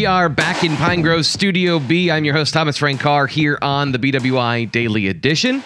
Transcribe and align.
We 0.00 0.06
are 0.06 0.30
back 0.30 0.64
in 0.64 0.78
Pine 0.78 1.02
Grove 1.02 1.26
Studio 1.26 1.78
B. 1.78 2.10
I'm 2.10 2.24
your 2.24 2.32
host, 2.32 2.54
Thomas 2.54 2.78
Frank 2.78 3.02
Carr, 3.02 3.26
here 3.26 3.58
on 3.60 3.92
the 3.92 3.98
BWI 3.98 4.72
Daily 4.72 5.08
Edition. 5.08 5.62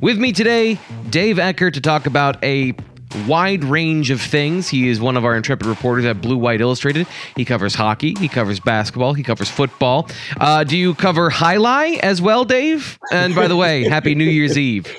With 0.00 0.18
me 0.18 0.32
today, 0.32 0.80
Dave 1.08 1.38
Eckert 1.38 1.74
to 1.74 1.80
talk 1.80 2.06
about 2.06 2.42
a 2.42 2.74
wide 3.28 3.62
range 3.62 4.10
of 4.10 4.20
things. 4.20 4.68
He 4.68 4.88
is 4.88 5.00
one 5.00 5.16
of 5.16 5.24
our 5.24 5.36
intrepid 5.36 5.68
reporters 5.68 6.04
at 6.04 6.20
Blue 6.20 6.36
White 6.36 6.60
Illustrated. 6.60 7.06
He 7.36 7.44
covers 7.44 7.76
hockey, 7.76 8.16
he 8.18 8.26
covers 8.26 8.58
basketball, 8.58 9.14
he 9.14 9.22
covers 9.22 9.48
football. 9.48 10.08
Uh, 10.40 10.64
do 10.64 10.76
you 10.76 10.92
cover 10.92 11.30
high 11.30 11.52
highlight 11.52 12.00
as 12.00 12.20
well, 12.20 12.44
Dave? 12.44 12.98
And 13.12 13.36
by 13.36 13.46
the 13.46 13.56
way, 13.56 13.84
happy 13.84 14.16
New 14.16 14.24
Year's 14.24 14.58
Eve. 14.58 14.92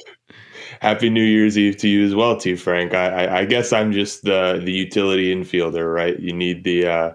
Happy 0.80 1.10
New 1.10 1.26
Year's 1.26 1.58
Eve 1.58 1.76
to 1.80 1.90
you 1.90 2.06
as 2.06 2.16
well, 2.16 2.38
T. 2.38 2.56
Frank. 2.56 2.94
I, 2.94 3.26
I, 3.26 3.40
I 3.40 3.46
guess 3.46 3.74
I'm 3.74 3.92
just 3.92 4.24
the 4.24 4.62
the 4.64 4.72
utility 4.72 5.36
infielder, 5.36 5.94
right? 5.94 6.18
You 6.18 6.32
need 6.32 6.64
the 6.64 6.88
uh, 6.88 7.14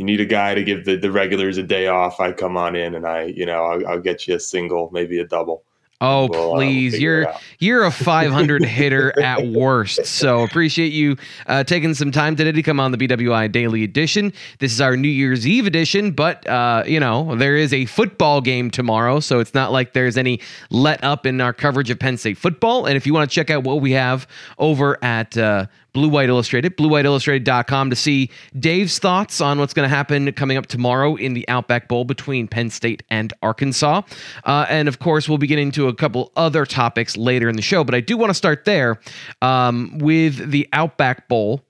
you 0.00 0.06
need 0.06 0.18
a 0.18 0.24
guy 0.24 0.54
to 0.54 0.64
give 0.64 0.86
the, 0.86 0.96
the 0.96 1.12
regulars 1.12 1.58
a 1.58 1.62
day 1.62 1.86
off. 1.86 2.20
I 2.20 2.32
come 2.32 2.56
on 2.56 2.74
in 2.74 2.94
and 2.94 3.06
I, 3.06 3.24
you 3.24 3.44
know, 3.44 3.66
I'll, 3.66 3.86
I'll 3.86 4.00
get 4.00 4.26
you 4.26 4.34
a 4.34 4.40
single, 4.40 4.88
maybe 4.94 5.18
a 5.18 5.26
double. 5.26 5.62
Oh 6.00 6.26
we'll, 6.30 6.54
uh, 6.54 6.56
please, 6.56 6.94
uh, 6.94 6.96
we'll 6.96 7.02
you're 7.02 7.34
you're 7.58 7.84
a 7.84 7.90
500 7.90 8.64
hitter 8.64 9.12
at 9.20 9.46
worst. 9.48 10.06
So 10.06 10.42
appreciate 10.42 10.94
you 10.94 11.18
uh, 11.46 11.64
taking 11.64 11.92
some 11.92 12.10
time 12.10 12.34
today 12.34 12.52
to 12.52 12.62
come 12.62 12.80
on 12.80 12.92
the 12.92 12.96
BWI 12.96 13.52
Daily 13.52 13.84
Edition. 13.84 14.32
This 14.58 14.72
is 14.72 14.80
our 14.80 14.96
New 14.96 15.10
Year's 15.10 15.46
Eve 15.46 15.66
edition, 15.66 16.12
but 16.12 16.46
uh, 16.46 16.84
you 16.86 16.98
know 16.98 17.36
there 17.36 17.58
is 17.58 17.74
a 17.74 17.84
football 17.84 18.40
game 18.40 18.70
tomorrow, 18.70 19.20
so 19.20 19.38
it's 19.38 19.52
not 19.52 19.70
like 19.70 19.92
there's 19.92 20.16
any 20.16 20.40
let 20.70 21.04
up 21.04 21.26
in 21.26 21.42
our 21.42 21.52
coverage 21.52 21.90
of 21.90 21.98
Penn 21.98 22.16
State 22.16 22.38
football. 22.38 22.86
And 22.86 22.96
if 22.96 23.06
you 23.06 23.12
want 23.12 23.28
to 23.28 23.34
check 23.34 23.50
out 23.50 23.64
what 23.64 23.82
we 23.82 23.92
have 23.92 24.26
over 24.58 24.96
at 25.04 25.36
uh, 25.36 25.66
Blue 25.92 26.08
White 26.08 26.28
Illustrated, 26.28 26.76
bluewhiteillustrated.com 26.76 27.90
to 27.90 27.96
see 27.96 28.30
Dave's 28.58 28.98
thoughts 28.98 29.40
on 29.40 29.58
what's 29.58 29.74
going 29.74 29.88
to 29.88 29.94
happen 29.94 30.32
coming 30.32 30.56
up 30.56 30.66
tomorrow 30.66 31.16
in 31.16 31.34
the 31.34 31.48
Outback 31.48 31.88
Bowl 31.88 32.04
between 32.04 32.48
Penn 32.48 32.70
State 32.70 33.02
and 33.10 33.32
Arkansas. 33.42 34.02
Uh, 34.44 34.66
and 34.68 34.88
of 34.88 34.98
course, 34.98 35.28
we'll 35.28 35.38
be 35.38 35.46
getting 35.46 35.68
into 35.68 35.88
a 35.88 35.94
couple 35.94 36.32
other 36.36 36.64
topics 36.64 37.16
later 37.16 37.48
in 37.48 37.56
the 37.56 37.62
show, 37.62 37.84
but 37.84 37.94
I 37.94 38.00
do 38.00 38.16
want 38.16 38.30
to 38.30 38.34
start 38.34 38.64
there 38.64 39.00
um, 39.42 39.98
with 39.98 40.50
the 40.50 40.68
Outback 40.72 41.28
Bowl. 41.28 41.62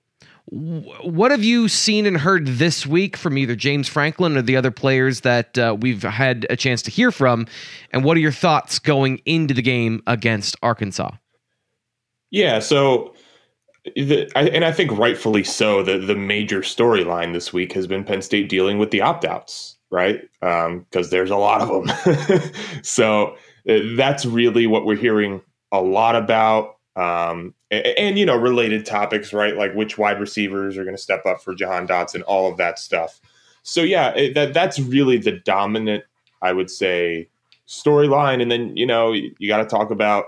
What 0.45 1.31
have 1.31 1.43
you 1.45 1.69
seen 1.69 2.05
and 2.05 2.17
heard 2.17 2.45
this 2.45 2.85
week 2.85 3.15
from 3.15 3.37
either 3.37 3.55
James 3.55 3.87
Franklin 3.87 4.35
or 4.35 4.41
the 4.41 4.57
other 4.57 4.71
players 4.71 5.21
that 5.21 5.57
uh, 5.57 5.77
we've 5.79 6.03
had 6.03 6.45
a 6.49 6.57
chance 6.57 6.81
to 6.83 6.91
hear 6.91 7.09
from? 7.09 7.47
And 7.91 8.03
what 8.03 8.17
are 8.17 8.19
your 8.19 8.33
thoughts 8.33 8.77
going 8.77 9.21
into 9.25 9.53
the 9.53 9.61
game 9.61 10.03
against 10.07 10.57
Arkansas? 10.61 11.11
Yeah, 12.31 12.59
so 12.59 13.13
the, 13.85 14.29
I, 14.35 14.43
and 14.49 14.63
I 14.63 14.71
think 14.71 14.91
rightfully 14.97 15.43
so. 15.43 15.83
The 15.83 15.97
the 15.97 16.15
major 16.15 16.61
storyline 16.61 17.33
this 17.33 17.51
week 17.51 17.73
has 17.73 17.87
been 17.87 18.03
Penn 18.03 18.21
State 18.21 18.49
dealing 18.49 18.77
with 18.77 18.91
the 18.91 19.01
opt 19.01 19.25
outs, 19.25 19.77
right? 19.89 20.21
Because 20.39 21.07
um, 21.07 21.09
there's 21.09 21.31
a 21.31 21.37
lot 21.37 21.61
of 21.61 21.69
them. 21.69 22.51
so 22.83 23.35
uh, 23.67 23.79
that's 23.95 24.25
really 24.25 24.67
what 24.67 24.85
we're 24.85 24.95
hearing 24.95 25.41
a 25.71 25.81
lot 25.81 26.15
about. 26.15 26.77
Um, 26.95 27.53
and, 27.71 27.85
and, 27.85 28.19
you 28.19 28.25
know, 28.25 28.35
related 28.35 28.85
topics, 28.85 29.31
right? 29.31 29.55
Like 29.55 29.73
which 29.73 29.97
wide 29.97 30.19
receivers 30.19 30.77
are 30.77 30.83
going 30.83 30.95
to 30.95 31.01
step 31.01 31.25
up 31.25 31.41
for 31.41 31.55
Jahan 31.55 31.87
Dotson, 31.87 32.21
all 32.27 32.51
of 32.51 32.57
that 32.57 32.77
stuff. 32.79 33.21
So 33.63 33.81
yeah, 33.81 34.09
it, 34.15 34.33
that 34.33 34.53
that's 34.53 34.79
really 34.79 35.17
the 35.17 35.33
dominant, 35.33 36.03
I 36.41 36.53
would 36.53 36.69
say, 36.69 37.29
storyline. 37.67 38.41
And 38.41 38.51
then 38.51 38.75
you 38.75 38.85
know, 38.85 39.13
you, 39.13 39.33
you 39.39 39.47
got 39.47 39.57
to 39.57 39.65
talk 39.65 39.91
about 39.91 40.25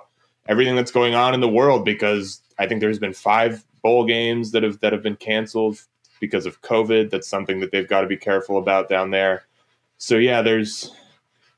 everything 0.47 0.75
that's 0.75 0.91
going 0.91 1.16
on 1.16 1.33
in 1.33 1.39
the 1.39 1.49
world 1.49 1.86
because 1.86 2.41
I 2.58 2.67
think 2.67 2.81
there's 2.81 2.99
been 2.99 3.13
five 3.13 3.63
bowl 3.81 4.05
games 4.05 4.52
that 4.52 4.63
have 4.63 4.80
that 4.81 4.94
have 4.94 5.03
been 5.03 5.16
canceled 5.16 5.81
because 6.19 6.45
of 6.45 6.61
COVID. 6.61 7.09
That's 7.09 7.27
something 7.27 7.59
that 7.59 7.71
they've 7.71 7.87
got 7.87 8.02
to 8.02 8.08
be 8.08 8.17
careful 8.17 8.58
about 8.58 8.89
down 8.89 9.11
there. 9.11 9.43
So 9.98 10.17
yeah, 10.17 10.42
there's 10.42 10.92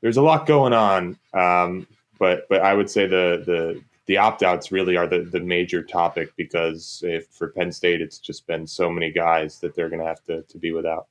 there's 0.00 0.16
a 0.16 0.22
lot 0.22 0.46
going 0.46 0.72
on. 0.72 1.18
Um, 1.34 1.86
but 2.18 2.48
but 2.48 2.62
I 2.62 2.74
would 2.74 2.90
say 2.90 3.06
the 3.06 3.42
the 3.44 3.82
the 4.06 4.18
opt 4.18 4.42
outs 4.42 4.72
really 4.72 4.96
are 4.96 5.06
the 5.06 5.20
the 5.20 5.40
major 5.40 5.82
topic 5.82 6.34
because 6.36 7.02
if 7.04 7.26
for 7.28 7.48
Penn 7.48 7.72
State 7.72 8.00
it's 8.00 8.18
just 8.18 8.46
been 8.46 8.66
so 8.66 8.90
many 8.90 9.10
guys 9.10 9.58
that 9.60 9.74
they're 9.74 9.88
going 9.88 10.00
to 10.00 10.06
have 10.06 10.24
to 10.24 10.42
to 10.42 10.58
be 10.58 10.72
without. 10.72 11.06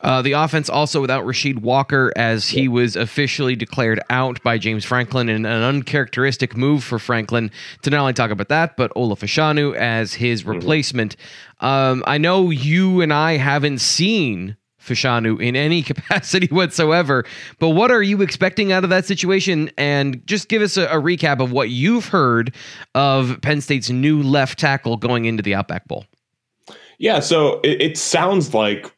Uh, 0.00 0.22
the 0.22 0.32
offense 0.32 0.68
also 0.68 1.00
without 1.00 1.24
Rasheed 1.24 1.58
Walker, 1.58 2.12
as 2.14 2.48
he 2.48 2.68
was 2.68 2.94
officially 2.94 3.56
declared 3.56 4.00
out 4.10 4.42
by 4.42 4.58
James 4.58 4.84
Franklin 4.84 5.28
in 5.28 5.44
an 5.44 5.62
uncharacteristic 5.62 6.56
move 6.56 6.84
for 6.84 6.98
Franklin 6.98 7.50
to 7.82 7.90
not 7.90 8.00
only 8.00 8.12
talk 8.12 8.30
about 8.30 8.48
that, 8.48 8.76
but 8.76 8.94
Olu 8.94 9.18
Fashanu 9.18 9.74
as 9.74 10.14
his 10.14 10.42
mm-hmm. 10.42 10.52
replacement. 10.52 11.16
Um, 11.60 12.04
I 12.06 12.18
know 12.18 12.50
you 12.50 13.00
and 13.00 13.12
I 13.12 13.38
haven't 13.38 13.78
seen 13.78 14.56
Fashanu 14.80 15.40
in 15.42 15.56
any 15.56 15.82
capacity 15.82 16.46
whatsoever, 16.46 17.24
but 17.58 17.70
what 17.70 17.90
are 17.90 18.02
you 18.02 18.22
expecting 18.22 18.70
out 18.70 18.84
of 18.84 18.90
that 18.90 19.04
situation? 19.04 19.70
And 19.76 20.24
just 20.26 20.48
give 20.48 20.62
us 20.62 20.76
a, 20.76 20.86
a 20.86 21.00
recap 21.00 21.40
of 21.40 21.50
what 21.50 21.70
you've 21.70 22.06
heard 22.06 22.54
of 22.94 23.40
Penn 23.42 23.60
State's 23.60 23.90
new 23.90 24.22
left 24.22 24.58
tackle 24.58 24.96
going 24.96 25.24
into 25.24 25.42
the 25.42 25.54
Outback 25.54 25.88
Bowl. 25.88 26.04
Yeah, 26.98 27.20
so 27.20 27.60
it, 27.60 27.82
it 27.82 27.98
sounds 27.98 28.54
like 28.54 28.90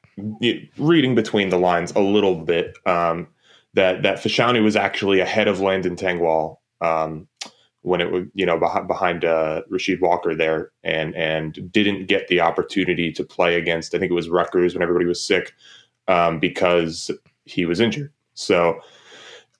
reading 0.78 1.14
between 1.14 1.50
the 1.50 1.58
lines 1.58 1.92
a 1.92 2.00
little 2.00 2.36
bit 2.36 2.76
um, 2.86 3.28
that 3.74 4.02
that 4.02 4.18
Fashanu 4.18 4.62
was 4.62 4.76
actually 4.76 5.20
ahead 5.20 5.48
of 5.48 5.60
Landon 5.60 5.96
Tengwall 5.96 6.56
um, 6.80 7.28
when 7.82 8.00
it 8.00 8.10
was 8.10 8.24
you 8.34 8.46
know 8.46 8.58
behind, 8.58 9.24
uh, 9.24 9.62
Rasheed 9.70 10.00
Walker 10.00 10.34
there 10.34 10.72
and 10.82 11.14
and 11.14 11.72
didn't 11.72 12.06
get 12.06 12.28
the 12.28 12.40
opportunity 12.40 13.12
to 13.12 13.24
play 13.24 13.56
against 13.56 13.94
I 13.94 13.98
think 13.98 14.10
it 14.10 14.14
was 14.14 14.28
Rutgers 14.28 14.74
when 14.74 14.82
everybody 14.82 15.06
was 15.06 15.22
sick 15.22 15.52
um, 16.06 16.40
because 16.40 17.10
he 17.44 17.66
was 17.66 17.80
injured. 17.80 18.12
So 18.34 18.80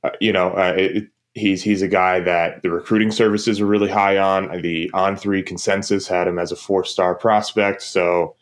uh, 0.05 0.11
you 0.21 0.33
know 0.33 0.51
uh, 0.51 0.75
it, 0.77 1.09
he's 1.35 1.63
he's 1.63 1.83
a 1.83 1.89
guy 1.89 2.21
that 2.21 2.63
the 2.63 2.71
recruiting 2.71 3.11
services 3.11 3.61
are 3.61 3.67
really 3.67 3.91
high 3.91 4.19
on. 4.19 4.63
The 4.63 4.91
on 4.93 5.17
three 5.17 5.43
consensus 5.43 6.07
had 6.07 6.29
him 6.29 6.39
as 6.39 6.53
a 6.53 6.57
four 6.57 6.85
star 6.85 7.15
prospect. 7.15 7.83
So 7.83 8.35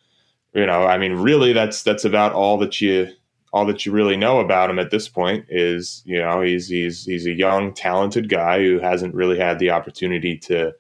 you 0.57 0.65
know, 0.65 0.85
I 0.85 0.97
mean, 0.97 1.13
really, 1.13 1.53
that's 1.53 1.83
that's 1.83 2.05
about 2.05 2.33
all 2.33 2.57
that 2.59 2.81
you 2.81 3.13
all 3.53 3.67
that 3.67 3.87
you 3.87 3.93
really 3.93 4.17
know 4.17 4.41
about 4.41 4.71
him 4.71 4.79
at 4.79 4.91
this 4.91 5.09
point 5.09 5.47
is 5.49 6.03
you 6.05 6.19
know 6.19 6.41
he's 6.41 6.69
he's 6.69 7.05
he's 7.05 7.27
a 7.27 7.33
young 7.33 7.73
talented 7.73 8.29
guy 8.29 8.59
who 8.59 8.79
hasn't 8.79 9.15
really 9.15 9.39
had 9.39 9.59
the 9.59 9.71
opportunity 9.71 10.37
to 10.37 10.73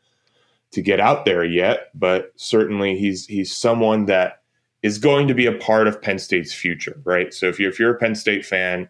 to 0.73 0.83
get 0.83 1.01
out 1.01 1.25
there 1.25 1.45
yet 1.45 1.91
but 1.95 2.33
certainly 2.37 2.99
he's 2.99 3.25
he's 3.27 3.55
someone 3.55 4.07
that 4.07 4.43
is 4.83 4.99
going 4.99 5.29
to 5.29 5.33
be 5.33 5.47
a 5.47 5.53
part 5.53 5.87
of 5.87 6.03
Penn 6.03 6.19
State's 6.19 6.53
future 6.53 7.01
right? 7.05 7.33
So 7.33 7.47
if 7.47 7.59
you're 7.59 7.71
if 7.71 7.79
you're 7.79 7.95
a 7.95 7.99
Penn 7.99 8.15
State 8.15 8.45
fan 8.45 8.89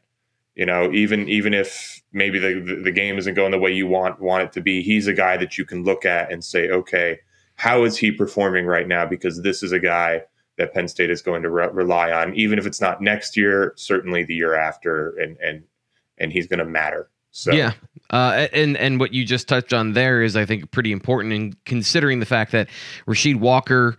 you 0.54 0.66
know 0.66 0.90
even 0.92 1.28
even 1.28 1.52
if 1.54 2.02
maybe 2.12 2.38
the 2.38 2.80
the 2.82 2.90
game 2.90 3.18
isn't 3.18 3.34
going 3.34 3.52
the 3.52 3.58
way 3.58 3.70
you 3.70 3.86
want 3.86 4.20
want 4.20 4.44
it 4.44 4.52
to 4.52 4.60
be 4.60 4.82
he's 4.82 5.06
a 5.06 5.12
guy 5.12 5.36
that 5.36 5.58
you 5.58 5.64
can 5.64 5.84
look 5.84 6.04
at 6.04 6.32
and 6.32 6.42
say 6.42 6.70
okay 6.70 7.20
how 7.56 7.84
is 7.84 7.96
he 7.96 8.12
performing 8.12 8.66
right 8.66 8.86
now? 8.86 9.06
Because 9.06 9.42
this 9.42 9.62
is 9.62 9.72
a 9.72 9.80
guy 9.80 10.22
that 10.58 10.72
Penn 10.72 10.88
State 10.88 11.10
is 11.10 11.22
going 11.22 11.42
to 11.42 11.50
re- 11.50 11.68
rely 11.68 12.12
on, 12.12 12.34
even 12.34 12.58
if 12.58 12.66
it's 12.66 12.80
not 12.80 13.00
next 13.00 13.36
year, 13.36 13.72
certainly 13.76 14.24
the 14.24 14.34
year 14.34 14.54
after, 14.54 15.10
and 15.18 15.36
and 15.38 15.64
and 16.18 16.32
he's 16.32 16.46
going 16.46 16.58
to 16.58 16.64
matter. 16.64 17.10
So 17.30 17.52
yeah, 17.52 17.72
uh, 18.10 18.48
and 18.52 18.76
and 18.76 18.98
what 18.98 19.12
you 19.12 19.24
just 19.24 19.48
touched 19.48 19.72
on 19.72 19.92
there 19.92 20.22
is, 20.22 20.36
I 20.36 20.46
think, 20.46 20.70
pretty 20.70 20.92
important 20.92 21.34
in 21.34 21.56
considering 21.64 22.20
the 22.20 22.26
fact 22.26 22.52
that 22.52 22.68
Rasheed 23.06 23.36
Walker 23.36 23.96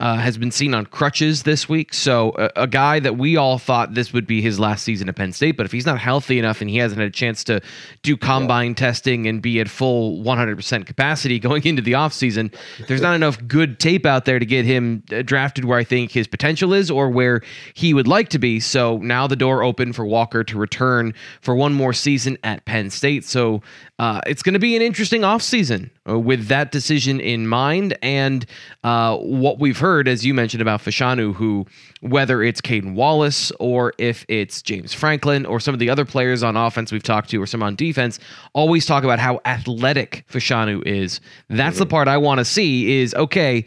uh, 0.00 0.16
has 0.16 0.38
been 0.38 0.50
seen 0.50 0.72
on 0.72 0.86
crutches 0.86 1.42
this 1.42 1.68
week. 1.68 1.92
So 1.92 2.32
a, 2.38 2.62
a, 2.62 2.66
guy 2.66 3.00
that 3.00 3.18
we 3.18 3.36
all 3.36 3.58
thought 3.58 3.92
this 3.92 4.14
would 4.14 4.26
be 4.26 4.40
his 4.40 4.58
last 4.58 4.82
season 4.82 5.10
at 5.10 5.16
Penn 5.16 5.32
State, 5.32 5.58
but 5.58 5.66
if 5.66 5.72
he's 5.72 5.84
not 5.84 5.98
healthy 5.98 6.38
enough 6.38 6.62
and 6.62 6.70
he 6.70 6.78
hasn't 6.78 6.98
had 6.98 7.08
a 7.08 7.12
chance 7.12 7.44
to 7.44 7.60
do 8.02 8.16
combine 8.16 8.70
yeah. 8.70 8.76
testing 8.76 9.26
and 9.26 9.42
be 9.42 9.60
at 9.60 9.68
full 9.68 10.22
100% 10.24 10.86
capacity 10.86 11.38
going 11.38 11.62
into 11.66 11.82
the 11.82 11.92
offseason, 11.92 12.54
there's 12.88 13.02
not 13.02 13.14
enough 13.14 13.46
good 13.46 13.78
tape 13.78 14.06
out 14.06 14.24
there 14.24 14.38
to 14.38 14.46
get 14.46 14.64
him 14.64 15.02
uh, 15.12 15.20
drafted 15.20 15.66
where 15.66 15.78
I 15.78 15.84
think 15.84 16.12
his 16.12 16.26
potential 16.26 16.72
is 16.72 16.90
or 16.90 17.10
where 17.10 17.42
he 17.74 17.92
would 17.92 18.08
like 18.08 18.30
to 18.30 18.38
be. 18.38 18.58
So 18.58 18.96
now 18.98 19.26
the 19.26 19.36
door 19.36 19.62
open 19.62 19.92
for 19.92 20.06
Walker 20.06 20.42
to 20.44 20.58
return 20.58 21.12
for 21.42 21.54
one 21.54 21.74
more 21.74 21.92
season 21.92 22.38
at 22.42 22.64
Penn 22.64 22.88
State. 22.88 23.24
So 23.26 23.60
uh, 23.98 24.22
it's 24.26 24.42
going 24.42 24.54
to 24.54 24.58
be 24.58 24.76
an 24.76 24.80
interesting 24.82 25.20
offseason 25.20 25.90
uh, 26.08 26.18
with 26.18 26.46
that 26.46 26.72
decision 26.72 27.20
in 27.20 27.46
mind 27.46 27.98
and 28.00 28.46
uh, 28.82 29.18
what 29.18 29.58
we've 29.58 29.76
heard, 29.76 29.89
as 29.98 30.24
you 30.24 30.32
mentioned 30.32 30.62
about 30.62 30.80
Fashanu, 30.80 31.34
who, 31.34 31.66
whether 32.00 32.42
it's 32.42 32.60
Caedan 32.60 32.94
Wallace 32.94 33.50
or 33.58 33.92
if 33.98 34.24
it's 34.28 34.62
James 34.62 34.92
Franklin 34.92 35.44
or 35.44 35.60
some 35.60 35.74
of 35.74 35.80
the 35.80 35.90
other 35.90 36.04
players 36.04 36.42
on 36.42 36.56
offense 36.56 36.92
we've 36.92 37.02
talked 37.02 37.30
to 37.30 37.42
or 37.42 37.46
some 37.46 37.62
on 37.62 37.74
defense, 37.74 38.18
always 38.52 38.86
talk 38.86 39.04
about 39.04 39.18
how 39.18 39.40
athletic 39.44 40.24
Fashanu 40.30 40.86
is. 40.86 41.20
That's 41.48 41.74
mm-hmm. 41.74 41.80
the 41.80 41.86
part 41.86 42.08
I 42.08 42.16
want 42.16 42.38
to 42.38 42.44
see 42.44 43.00
is 43.00 43.14
okay 43.14 43.66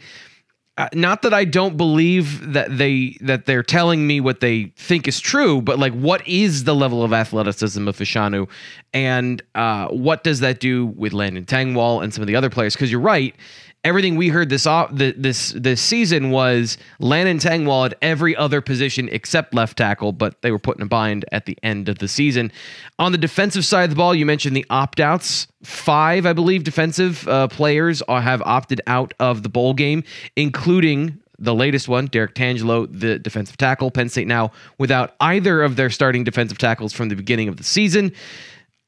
uh, 0.76 0.88
not 0.92 1.22
that 1.22 1.32
I 1.32 1.44
don't 1.44 1.76
believe 1.76 2.52
that 2.52 2.76
they 2.76 3.16
that 3.20 3.46
they're 3.46 3.62
telling 3.62 4.08
me 4.08 4.20
what 4.20 4.40
they 4.40 4.72
think 4.76 5.06
is 5.06 5.20
true, 5.20 5.62
but 5.62 5.78
like 5.78 5.92
what 5.92 6.26
is 6.26 6.64
the 6.64 6.74
level 6.74 7.04
of 7.04 7.12
athleticism 7.12 7.86
of 7.86 7.96
Fashanu, 7.96 8.48
and 8.92 9.40
uh, 9.54 9.86
what 9.88 10.24
does 10.24 10.40
that 10.40 10.58
do 10.58 10.86
with 10.86 11.12
Landon 11.12 11.44
Tengwall 11.44 12.02
and 12.02 12.12
some 12.12 12.22
of 12.22 12.26
the 12.26 12.34
other 12.34 12.50
players? 12.50 12.74
Because 12.74 12.90
you're 12.90 13.00
right, 13.00 13.36
everything 13.84 14.16
we 14.16 14.28
heard 14.28 14.48
this 14.48 14.66
off 14.66 14.90
this 14.92 15.52
this 15.52 15.80
season 15.80 16.30
was 16.30 16.78
Landon 16.98 17.38
Tengwall 17.38 17.86
at 17.86 17.98
every 18.02 18.34
other 18.34 18.60
position 18.60 19.08
except 19.12 19.54
left 19.54 19.76
tackle, 19.78 20.12
but 20.12 20.40
they 20.42 20.50
were 20.50 20.58
put 20.58 20.76
in 20.78 20.82
a 20.82 20.86
bind 20.86 21.24
at 21.30 21.46
the 21.46 21.56
end 21.62 21.88
of 21.88 21.98
the 21.98 22.08
season. 22.08 22.50
On 22.98 23.12
the 23.12 23.18
defensive 23.18 23.64
side 23.64 23.84
of 23.84 23.90
the 23.90 23.96
ball, 23.96 24.14
you 24.14 24.26
mentioned 24.26 24.56
the 24.56 24.66
opt 24.70 25.00
outs. 25.00 25.46
Five, 25.62 26.26
I 26.26 26.32
believe, 26.32 26.64
defensive 26.64 27.26
uh, 27.28 27.48
players 27.48 28.02
have 28.08 28.42
opted 28.42 28.80
out 28.86 29.14
of 29.20 29.42
the 29.42 29.48
bowl 29.48 29.74
game, 29.74 30.02
including 30.36 31.20
the 31.38 31.54
latest 31.54 31.88
one, 31.88 32.06
Derrick 32.06 32.34
Tangelo, 32.34 32.86
the 32.90 33.18
defensive 33.18 33.56
tackle. 33.56 33.90
Penn 33.90 34.08
State 34.08 34.26
now 34.26 34.52
without 34.78 35.14
either 35.20 35.62
of 35.62 35.76
their 35.76 35.90
starting 35.90 36.24
defensive 36.24 36.58
tackles 36.58 36.92
from 36.92 37.08
the 37.08 37.16
beginning 37.16 37.48
of 37.48 37.56
the 37.56 37.64
season. 37.64 38.12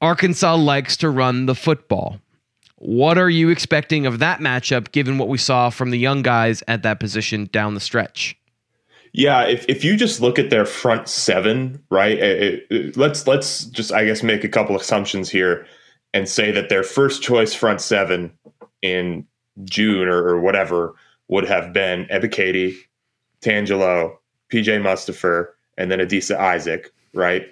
Arkansas 0.00 0.54
likes 0.54 0.96
to 0.98 1.10
run 1.10 1.46
the 1.46 1.54
football. 1.54 2.20
What 2.76 3.16
are 3.16 3.30
you 3.30 3.48
expecting 3.48 4.06
of 4.06 4.18
that 4.18 4.40
matchup 4.40 4.92
given 4.92 5.16
what 5.18 5.28
we 5.28 5.38
saw 5.38 5.70
from 5.70 5.90
the 5.90 5.98
young 5.98 6.22
guys 6.22 6.62
at 6.68 6.82
that 6.82 7.00
position 7.00 7.48
down 7.52 7.74
the 7.74 7.80
stretch? 7.80 8.36
Yeah, 9.12 9.44
if, 9.44 9.64
if 9.66 9.82
you 9.82 9.96
just 9.96 10.20
look 10.20 10.38
at 10.38 10.50
their 10.50 10.66
front 10.66 11.08
seven, 11.08 11.82
right? 11.90 12.18
It, 12.18 12.66
it, 12.68 12.96
let's 12.98 13.26
let's 13.26 13.64
just 13.64 13.92
I 13.92 14.04
guess 14.04 14.22
make 14.22 14.44
a 14.44 14.48
couple 14.48 14.76
assumptions 14.76 15.30
here 15.30 15.66
and 16.12 16.28
say 16.28 16.50
that 16.52 16.68
their 16.68 16.82
first 16.82 17.22
choice 17.22 17.54
front 17.54 17.80
seven 17.80 18.30
in 18.82 19.26
June 19.64 20.06
or, 20.08 20.28
or 20.28 20.40
whatever 20.40 20.94
would 21.28 21.44
have 21.46 21.72
been 21.72 22.04
Ebiketie, 22.06 22.76
Tangelo, 23.40 24.16
PJ 24.52 24.82
Mustipher, 24.82 25.48
and 25.78 25.90
then 25.90 25.98
Adisa 25.98 26.36
Isaac, 26.36 26.92
right? 27.14 27.46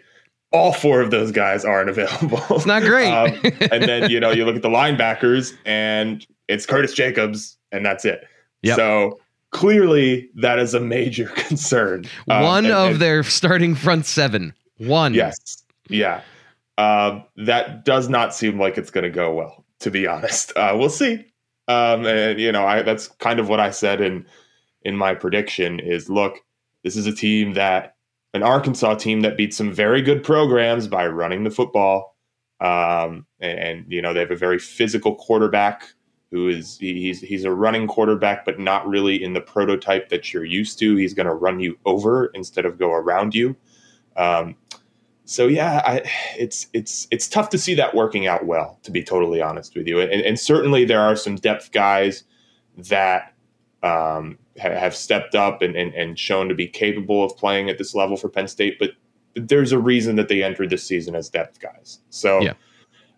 All 0.52 0.72
four 0.72 1.00
of 1.00 1.10
those 1.10 1.32
guys 1.32 1.64
aren't 1.64 1.90
available. 1.90 2.40
It's 2.50 2.66
not 2.66 2.82
great. 2.82 3.10
um, 3.12 3.34
and 3.72 3.82
then 3.82 4.10
you 4.10 4.20
know 4.20 4.30
you 4.30 4.44
look 4.44 4.56
at 4.56 4.62
the 4.62 4.68
linebackers, 4.68 5.54
and 5.64 6.26
it's 6.48 6.66
Curtis 6.66 6.94
Jacobs, 6.94 7.56
and 7.72 7.84
that's 7.84 8.04
it. 8.04 8.26
Yep. 8.62 8.76
So 8.76 9.20
clearly, 9.50 10.28
that 10.34 10.58
is 10.58 10.74
a 10.74 10.80
major 10.80 11.26
concern. 11.34 12.04
Um, 12.28 12.42
One 12.42 12.64
and, 12.66 12.74
of 12.74 12.90
and, 12.92 13.00
their 13.00 13.22
starting 13.22 13.74
front 13.74 14.06
seven. 14.06 14.54
One. 14.78 15.14
Yes. 15.14 15.64
Yeah. 15.88 16.22
Uh, 16.76 17.20
that 17.36 17.84
does 17.84 18.08
not 18.08 18.34
seem 18.34 18.58
like 18.58 18.76
it's 18.76 18.90
going 18.90 19.04
to 19.04 19.10
go 19.10 19.32
well, 19.32 19.64
to 19.78 19.90
be 19.90 20.06
honest. 20.06 20.52
Uh, 20.56 20.74
we'll 20.76 20.90
see. 20.90 21.24
Um, 21.68 22.04
and 22.04 22.38
you 22.38 22.52
know, 22.52 22.66
I, 22.66 22.82
that's 22.82 23.08
kind 23.08 23.38
of 23.38 23.48
what 23.48 23.60
I 23.60 23.70
said 23.70 24.00
in 24.00 24.26
in 24.82 24.96
my 24.96 25.14
prediction. 25.14 25.78
Is 25.80 26.10
look, 26.10 26.40
this 26.82 26.96
is 26.96 27.06
a 27.06 27.14
team 27.14 27.54
that 27.54 27.93
an 28.34 28.42
Arkansas 28.42 28.96
team 28.96 29.22
that 29.22 29.36
beat 29.36 29.54
some 29.54 29.72
very 29.72 30.02
good 30.02 30.22
programs 30.22 30.88
by 30.88 31.06
running 31.06 31.44
the 31.44 31.50
football. 31.50 32.16
Um, 32.60 33.26
and, 33.40 33.58
and, 33.58 33.92
you 33.92 34.02
know, 34.02 34.12
they 34.12 34.20
have 34.20 34.30
a 34.30 34.36
very 34.36 34.58
physical 34.58 35.14
quarterback 35.14 35.94
who 36.30 36.48
is 36.48 36.78
he's 36.78 37.20
he's 37.20 37.44
a 37.44 37.52
running 37.52 37.86
quarterback, 37.86 38.44
but 38.44 38.58
not 38.58 38.86
really 38.88 39.22
in 39.22 39.34
the 39.34 39.40
prototype 39.40 40.08
that 40.08 40.32
you're 40.32 40.44
used 40.44 40.80
to. 40.80 40.96
He's 40.96 41.14
going 41.14 41.28
to 41.28 41.34
run 41.34 41.60
you 41.60 41.78
over 41.84 42.26
instead 42.34 42.66
of 42.66 42.76
go 42.76 42.92
around 42.92 43.36
you. 43.36 43.54
Um, 44.16 44.56
so 45.24 45.46
yeah, 45.46 45.80
I, 45.86 46.02
it's 46.36 46.66
it's 46.72 47.06
it's 47.12 47.28
tough 47.28 47.50
to 47.50 47.58
see 47.58 47.74
that 47.74 47.94
working 47.94 48.26
out 48.26 48.46
well, 48.46 48.80
to 48.82 48.90
be 48.90 49.02
totally 49.02 49.40
honest 49.40 49.76
with 49.76 49.86
you. 49.86 50.00
And, 50.00 50.22
and 50.22 50.38
certainly 50.38 50.84
there 50.84 51.00
are 51.00 51.14
some 51.14 51.36
depth 51.36 51.70
guys 51.70 52.24
that 52.76 53.33
um, 53.84 54.38
have 54.56 54.96
stepped 54.96 55.34
up 55.34 55.62
and, 55.62 55.76
and, 55.76 55.94
and 55.94 56.18
shown 56.18 56.48
to 56.48 56.54
be 56.54 56.66
capable 56.66 57.22
of 57.22 57.36
playing 57.36 57.68
at 57.68 57.78
this 57.78 57.94
level 57.94 58.16
for 58.16 58.28
Penn 58.28 58.48
State, 58.48 58.78
but 58.78 58.90
there's 59.34 59.72
a 59.72 59.78
reason 59.78 60.16
that 60.16 60.28
they 60.28 60.42
entered 60.42 60.70
this 60.70 60.84
season 60.84 61.14
as 61.14 61.28
depth 61.28 61.60
guys. 61.60 61.98
So 62.10 62.40
yeah. 62.40 62.54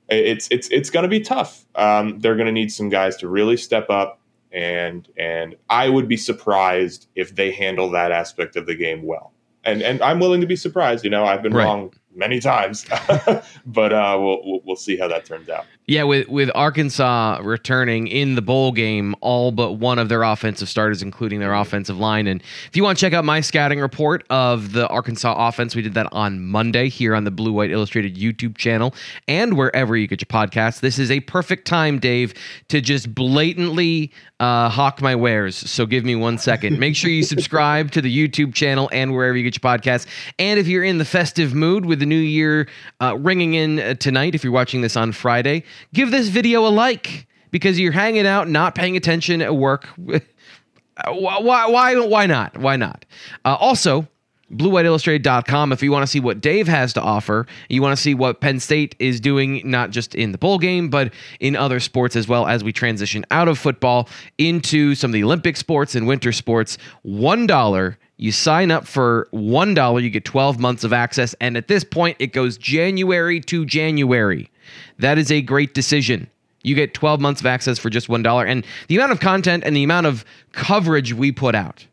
it's 0.08 0.48
it's 0.50 0.68
it's 0.68 0.90
going 0.90 1.04
to 1.04 1.08
be 1.08 1.20
tough. 1.20 1.64
Um, 1.74 2.18
they're 2.18 2.36
going 2.36 2.46
to 2.46 2.52
need 2.52 2.72
some 2.72 2.88
guys 2.88 3.16
to 3.18 3.28
really 3.28 3.56
step 3.56 3.90
up, 3.90 4.18
and 4.50 5.08
and 5.16 5.54
I 5.70 5.88
would 5.88 6.08
be 6.08 6.16
surprised 6.16 7.06
if 7.14 7.34
they 7.34 7.52
handle 7.52 7.90
that 7.90 8.12
aspect 8.12 8.56
of 8.56 8.66
the 8.66 8.74
game 8.74 9.02
well 9.02 9.32
and 9.66 9.82
and 9.82 10.00
I'm 10.00 10.20
willing 10.20 10.40
to 10.40 10.46
be 10.46 10.56
surprised. 10.56 11.04
You 11.04 11.10
know, 11.10 11.26
I've 11.26 11.42
been 11.42 11.52
right. 11.52 11.64
wrong 11.64 11.92
many 12.14 12.40
times, 12.40 12.86
but 13.66 13.92
uh, 13.92 14.16
we'll 14.18 14.60
we'll 14.64 14.76
see 14.76 14.96
how 14.96 15.08
that 15.08 15.26
turns 15.26 15.48
out. 15.50 15.66
Yeah, 15.88 16.02
with 16.02 16.26
with 16.28 16.50
Arkansas 16.52 17.38
returning 17.44 18.08
in 18.08 18.34
the 18.34 18.42
bowl 18.42 18.72
game, 18.72 19.14
all 19.20 19.52
but 19.52 19.74
one 19.74 20.00
of 20.00 20.08
their 20.08 20.24
offensive 20.24 20.68
starters, 20.68 21.00
including 21.00 21.38
their 21.38 21.54
offensive 21.54 21.96
line. 21.96 22.26
And 22.26 22.42
if 22.66 22.76
you 22.76 22.82
want 22.82 22.98
to 22.98 23.00
check 23.00 23.12
out 23.12 23.24
my 23.24 23.40
scouting 23.40 23.78
report 23.78 24.24
of 24.28 24.72
the 24.72 24.88
Arkansas 24.88 25.36
offense, 25.48 25.76
we 25.76 25.82
did 25.82 25.94
that 25.94 26.08
on 26.10 26.42
Monday 26.42 26.88
here 26.88 27.14
on 27.14 27.22
the 27.22 27.30
Blue 27.30 27.52
White 27.52 27.70
Illustrated 27.70 28.16
YouTube 28.16 28.56
channel 28.56 28.96
and 29.28 29.56
wherever 29.56 29.96
you 29.96 30.08
get 30.08 30.20
your 30.20 30.26
podcasts. 30.26 30.80
This 30.80 30.98
is 30.98 31.08
a 31.08 31.20
perfect 31.20 31.68
time, 31.68 32.00
Dave, 32.00 32.34
to 32.66 32.80
just 32.80 33.14
blatantly 33.14 34.10
uh, 34.40 34.68
hawk 34.68 35.00
my 35.00 35.14
wares. 35.14 35.56
So 35.56 35.86
give 35.86 36.04
me 36.04 36.16
one 36.16 36.36
second. 36.36 36.80
Make 36.80 36.96
sure 36.96 37.10
you 37.10 37.22
subscribe 37.22 37.92
to 37.92 38.02
the 38.02 38.12
YouTube 38.12 38.54
channel 38.54 38.88
and 38.90 39.14
wherever 39.14 39.36
you 39.36 39.48
get 39.48 39.54
your 39.54 39.78
podcasts. 39.78 40.06
And 40.40 40.58
if 40.58 40.66
you're 40.66 40.84
in 40.84 40.98
the 40.98 41.04
festive 41.04 41.54
mood 41.54 41.86
with 41.86 42.00
the 42.00 42.06
new 42.06 42.16
year 42.16 42.66
uh, 43.00 43.16
ringing 43.16 43.54
in 43.54 43.78
uh, 43.78 43.94
tonight, 43.94 44.34
if 44.34 44.42
you're 44.42 44.52
watching 44.52 44.80
this 44.80 44.96
on 44.96 45.12
Friday 45.12 45.62
give 45.92 46.10
this 46.10 46.28
video 46.28 46.66
a 46.66 46.70
like 46.70 47.26
because 47.50 47.78
you're 47.78 47.92
hanging 47.92 48.26
out, 48.26 48.48
not 48.48 48.74
paying 48.74 48.96
attention 48.96 49.40
at 49.42 49.54
work. 49.54 49.86
why, 49.96 51.66
why, 51.66 51.98
why 51.98 52.26
not? 52.26 52.56
Why 52.58 52.76
not? 52.76 53.04
Uh, 53.44 53.56
also, 53.58 54.06
BlueWhiteIllustrated.com 54.52 55.72
if 55.72 55.82
you 55.82 55.90
want 55.90 56.04
to 56.04 56.06
see 56.06 56.20
what 56.20 56.40
Dave 56.40 56.68
has 56.68 56.92
to 56.92 57.02
offer. 57.02 57.46
You 57.68 57.82
want 57.82 57.96
to 57.96 58.02
see 58.02 58.14
what 58.14 58.40
Penn 58.40 58.60
State 58.60 58.94
is 58.98 59.20
doing, 59.20 59.62
not 59.64 59.90
just 59.90 60.14
in 60.14 60.32
the 60.32 60.38
bowl 60.38 60.58
game, 60.58 60.88
but 60.88 61.12
in 61.40 61.56
other 61.56 61.80
sports 61.80 62.14
as 62.14 62.28
well 62.28 62.46
as 62.46 62.62
we 62.62 62.72
transition 62.72 63.24
out 63.30 63.48
of 63.48 63.58
football 63.58 64.08
into 64.38 64.94
some 64.94 65.10
of 65.10 65.12
the 65.12 65.24
Olympic 65.24 65.56
sports 65.56 65.94
and 65.94 66.06
winter 66.06 66.32
sports. 66.32 66.78
$1. 67.04 67.96
You 68.18 68.32
sign 68.32 68.70
up 68.70 68.86
for 68.86 69.28
$1, 69.32 70.02
you 70.02 70.10
get 70.10 70.24
12 70.24 70.58
months 70.58 70.84
of 70.84 70.92
access. 70.92 71.34
And 71.40 71.56
at 71.56 71.68
this 71.68 71.84
point, 71.84 72.16
it 72.18 72.32
goes 72.32 72.56
January 72.56 73.40
to 73.40 73.66
January. 73.66 74.50
That 74.98 75.18
is 75.18 75.30
a 75.30 75.42
great 75.42 75.74
decision. 75.74 76.28
You 76.62 76.74
get 76.74 76.94
12 76.94 77.20
months 77.20 77.40
of 77.40 77.46
access 77.46 77.78
for 77.78 77.90
just 77.90 78.08
$1. 78.08 78.46
And 78.46 78.66
the 78.88 78.96
amount 78.96 79.12
of 79.12 79.20
content 79.20 79.62
and 79.64 79.76
the 79.76 79.84
amount 79.84 80.06
of 80.06 80.24
coverage 80.52 81.12
we 81.12 81.30
put 81.30 81.54
out, 81.54 81.86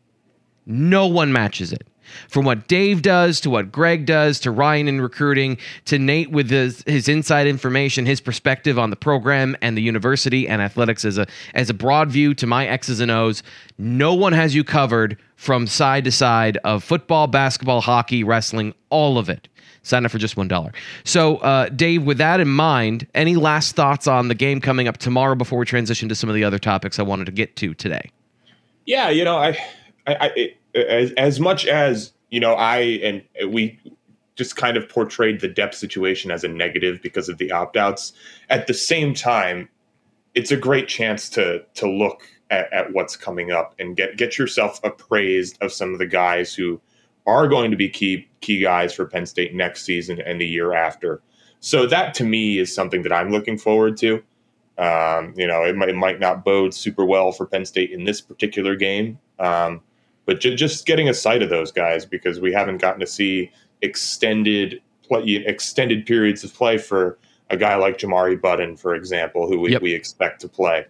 no 0.66 1.06
one 1.06 1.32
matches 1.32 1.72
it. 1.72 1.86
From 2.28 2.44
what 2.44 2.68
Dave 2.68 3.02
does 3.02 3.40
to 3.40 3.50
what 3.50 3.72
Greg 3.72 4.06
does 4.06 4.38
to 4.40 4.50
Ryan 4.50 4.88
in 4.88 5.00
recruiting 5.00 5.58
to 5.86 5.98
Nate 5.98 6.30
with 6.30 6.50
his, 6.50 6.82
his 6.86 7.08
inside 7.08 7.46
information, 7.46 8.06
his 8.06 8.20
perspective 8.20 8.78
on 8.78 8.90
the 8.90 8.96
program 8.96 9.56
and 9.62 9.76
the 9.76 9.82
university 9.82 10.48
and 10.48 10.60
athletics 10.60 11.04
as 11.04 11.18
a 11.18 11.26
as 11.54 11.70
a 11.70 11.74
broad 11.74 12.10
view 12.10 12.34
to 12.34 12.46
my 12.46 12.66
X's 12.66 13.00
and 13.00 13.10
O's, 13.10 13.42
no 13.78 14.14
one 14.14 14.32
has 14.32 14.54
you 14.54 14.64
covered 14.64 15.16
from 15.36 15.66
side 15.66 16.04
to 16.04 16.12
side 16.12 16.58
of 16.64 16.84
football, 16.84 17.26
basketball, 17.26 17.80
hockey, 17.80 18.22
wrestling, 18.22 18.74
all 18.90 19.18
of 19.18 19.28
it. 19.28 19.48
Sign 19.84 20.04
up 20.04 20.10
for 20.10 20.18
just 20.18 20.34
$1. 20.34 20.74
So, 21.04 21.36
uh, 21.36 21.68
Dave, 21.68 22.04
with 22.04 22.18
that 22.18 22.40
in 22.40 22.48
mind, 22.48 23.06
any 23.14 23.36
last 23.36 23.76
thoughts 23.76 24.06
on 24.06 24.28
the 24.28 24.34
game 24.34 24.60
coming 24.60 24.88
up 24.88 24.96
tomorrow 24.96 25.34
before 25.34 25.58
we 25.58 25.66
transition 25.66 26.08
to 26.08 26.14
some 26.14 26.28
of 26.28 26.34
the 26.34 26.42
other 26.42 26.58
topics 26.58 26.98
I 26.98 27.02
wanted 27.02 27.26
to 27.26 27.32
get 27.32 27.54
to 27.56 27.74
today? 27.74 28.10
Yeah, 28.86 29.10
you 29.10 29.24
know, 29.24 29.36
I, 29.36 29.50
I, 30.06 30.16
I 30.74 30.78
as, 30.78 31.12
as 31.12 31.38
much 31.38 31.66
as, 31.66 32.12
you 32.30 32.40
know, 32.40 32.54
I 32.54 32.78
and 32.78 33.22
we 33.52 33.78
just 34.36 34.56
kind 34.56 34.76
of 34.76 34.88
portrayed 34.88 35.40
the 35.40 35.48
depth 35.48 35.76
situation 35.76 36.30
as 36.30 36.44
a 36.44 36.48
negative 36.48 37.00
because 37.02 37.28
of 37.28 37.38
the 37.38 37.52
opt 37.52 37.76
outs. 37.76 38.12
At 38.50 38.66
the 38.66 38.74
same 38.74 39.14
time, 39.14 39.68
it's 40.34 40.50
a 40.50 40.56
great 40.56 40.88
chance 40.88 41.28
to 41.30 41.62
to 41.74 41.88
look 41.88 42.28
at, 42.50 42.72
at, 42.72 42.92
what's 42.92 43.16
coming 43.16 43.52
up 43.52 43.74
and 43.78 43.96
get 43.96 44.16
get 44.16 44.38
yourself 44.38 44.80
appraised 44.82 45.56
of 45.62 45.72
some 45.72 45.92
of 45.92 45.98
the 45.98 46.06
guys 46.06 46.54
who 46.54 46.80
are 47.26 47.48
going 47.48 47.70
to 47.70 47.76
be 47.76 47.88
key 47.88 48.28
key 48.40 48.60
guys 48.60 48.94
for 48.94 49.06
Penn 49.06 49.26
State 49.26 49.54
next 49.54 49.84
season 49.84 50.20
and 50.20 50.40
the 50.40 50.46
year 50.46 50.74
after. 50.74 51.22
So 51.60 51.86
that 51.86 52.12
to 52.14 52.24
me 52.24 52.58
is 52.58 52.74
something 52.74 53.02
that 53.02 53.12
I'm 53.12 53.30
looking 53.30 53.56
forward 53.56 53.96
to. 53.98 54.22
Um, 54.76 55.32
you 55.36 55.46
know, 55.46 55.62
it 55.62 55.76
might, 55.76 55.88
it 55.88 55.94
might, 55.94 56.20
not 56.20 56.44
bode 56.44 56.74
super 56.74 57.04
well 57.04 57.32
for 57.32 57.46
Penn 57.46 57.64
State 57.64 57.90
in 57.90 58.04
this 58.04 58.20
particular 58.20 58.74
game, 58.74 59.18
um, 59.38 59.80
but 60.26 60.40
j- 60.40 60.56
just 60.56 60.84
getting 60.84 61.08
a 61.08 61.14
sight 61.14 61.42
of 61.42 61.48
those 61.48 61.70
guys 61.70 62.04
because 62.04 62.40
we 62.40 62.52
haven't 62.52 62.78
gotten 62.78 62.98
to 63.00 63.06
see 63.06 63.52
extended 63.82 64.82
play, 65.04 65.22
extended 65.46 66.06
periods 66.06 66.42
of 66.42 66.52
play 66.52 66.76
for 66.76 67.18
a 67.50 67.56
guy 67.56 67.76
like 67.76 67.98
Jamari 67.98 68.40
Button, 68.40 68.76
for 68.76 68.94
example, 68.94 69.48
who 69.48 69.60
we, 69.60 69.72
yep. 69.72 69.82
we 69.82 69.94
expect 69.94 70.40
to 70.40 70.48
play. 70.48 70.86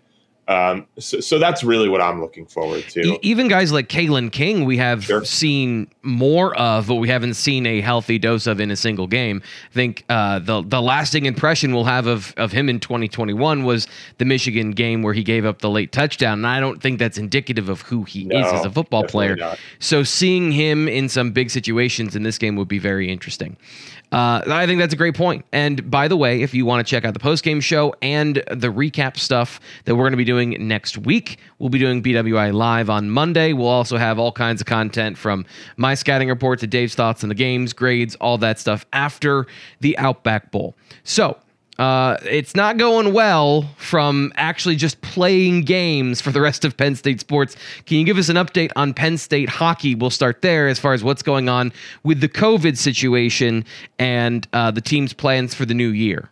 Um, 0.47 0.87
so, 0.99 1.21
so, 1.21 1.39
that's 1.39 1.65
really 1.65 1.89
what 1.89 2.03
I'm 2.03 2.21
looking 2.21 2.45
forward 2.45 2.85
to. 2.91 3.19
even 3.23 3.49
guys 3.49 3.73
like 3.73 3.89
Kalen 3.89 4.31
King, 4.31 4.67
we 4.67 4.77
have 4.77 5.05
sure. 5.05 5.25
seen 5.25 5.89
more 6.03 6.55
of, 6.59 6.87
but 6.87 6.97
we 6.97 7.09
haven't 7.09 7.35
seen 7.35 7.65
a 7.65 7.81
healthy 7.81 8.19
dose 8.19 8.47
of 8.47 8.61
in 8.61 8.71
a 8.71 8.77
single 8.77 9.07
game. 9.07 9.43
I 9.71 9.75
think 9.75 10.05
uh, 10.11 10.41
the 10.41 10.63
the 10.63 10.83
lasting 10.83 11.25
impression 11.25 11.75
we'll 11.75 11.85
have 11.85 12.07
of 12.07 12.35
of 12.37 12.53
him 12.53 12.69
in 12.69 12.79
2021 12.79 13.65
was 13.65 13.87
the 14.19 14.27
Michigan 14.27 14.73
game 14.73 15.03
where 15.03 15.15
he 15.15 15.23
gave 15.23 15.47
up 15.47 15.61
the 15.61 15.71
late 15.71 15.93
touchdown, 15.93 16.41
and 16.41 16.47
I 16.47 16.61
don't 16.61 16.83
think 16.83 16.99
that's 16.99 17.17
indicative 17.17 17.71
of 17.71 17.81
who 17.81 18.05
he 18.05 18.25
no, 18.25 18.39
is 18.39 18.53
as 18.53 18.65
a 18.67 18.71
football 18.71 19.05
player. 19.05 19.37
Not. 19.37 19.59
So 19.79 20.03
seeing 20.03 20.53
him 20.53 20.89
in 20.89 21.09
some 21.09 21.33
big 21.33 21.51
situations 21.51 22.15
in 22.15 22.23
this 22.23 22.37
game 22.37 22.57
would 22.57 22.69
be 22.69 22.79
very 22.79 23.11
interesting. 23.11 23.57
Uh, 24.15 24.43
I 24.47 24.67
think 24.67 24.79
that's 24.79 24.95
a 24.95 24.97
great 24.97 25.17
point. 25.17 25.45
And 25.53 25.91
by 25.91 26.07
the 26.07 26.17
way, 26.17 26.43
if 26.43 26.55
you 26.55 26.65
want 26.65 26.87
to 26.87 26.89
check 26.89 27.05
out 27.05 27.15
the 27.15 27.21
post 27.21 27.43
game 27.43 27.61
show 27.61 27.95
and 28.01 28.37
the 28.37 28.73
recap 28.73 29.17
stuff 29.17 29.59
that 29.87 29.97
we're 29.97 30.05
going 30.05 30.13
to 30.13 30.17
be 30.17 30.25
doing 30.35 30.57
next 30.67 30.99
week, 30.99 31.39
we'll 31.59 31.69
be 31.69 31.79
doing 31.79 32.03
BWI 32.03 32.53
live 32.53 32.91
on 32.91 33.09
Monday. 33.09 33.53
We'll 33.53 33.69
also 33.69 33.97
have 33.97 34.19
all 34.19 34.33
kinds 34.33 34.61
of 34.61 34.67
content 34.67 35.17
from 35.17 35.47
my 35.77 35.95
scouting 35.95 36.29
report 36.29 36.59
to 36.61 36.67
Dave's 36.67 36.95
thoughts 36.97 37.23
on 37.23 37.29
the 37.29 37.37
games, 37.37 37.73
grades, 37.73 38.17
all 38.17 38.37
that 38.39 38.59
stuff 38.59 38.85
after 38.93 39.47
the 39.81 39.97
Outback 39.99 40.51
Bowl. 40.51 40.75
So 41.05 41.39
uh, 41.79 42.17
it's 42.25 42.57
not 42.57 42.79
going 42.79 43.13
well 43.13 43.63
from 43.77 44.33
actually 44.35 44.75
just 44.75 45.01
playing 45.03 45.63
games 45.63 46.21
for 46.21 46.33
the 46.33 46.41
rest 46.41 46.65
of 46.65 46.77
Penn 46.77 46.97
State 46.97 47.21
sports. 47.21 47.57
Can 47.87 47.99
you 47.99 48.05
give 48.05 48.19
us 48.19 48.29
an 48.29 48.37
update 48.37 48.73
on 48.75 48.93
Penn 48.93 49.17
State 49.17 49.49
hockey? 49.49 49.95
We'll 49.95 50.11
start 50.11 50.43
there 50.43 50.67
as 50.67 50.81
far 50.81 50.95
as 50.95 51.05
what's 51.05 51.23
going 51.23 51.49
on 51.49 51.73
with 52.03 52.21
the 52.21 52.29
COVID 52.29 52.77
situation 52.77 53.65
and 54.01 54.49
uh, 54.53 54.73
the 54.73 54.81
team's 54.81 55.13
plans 55.13 55.55
for 55.55 55.65
the 55.65 55.75
new 55.75 55.91
year. 55.91 56.31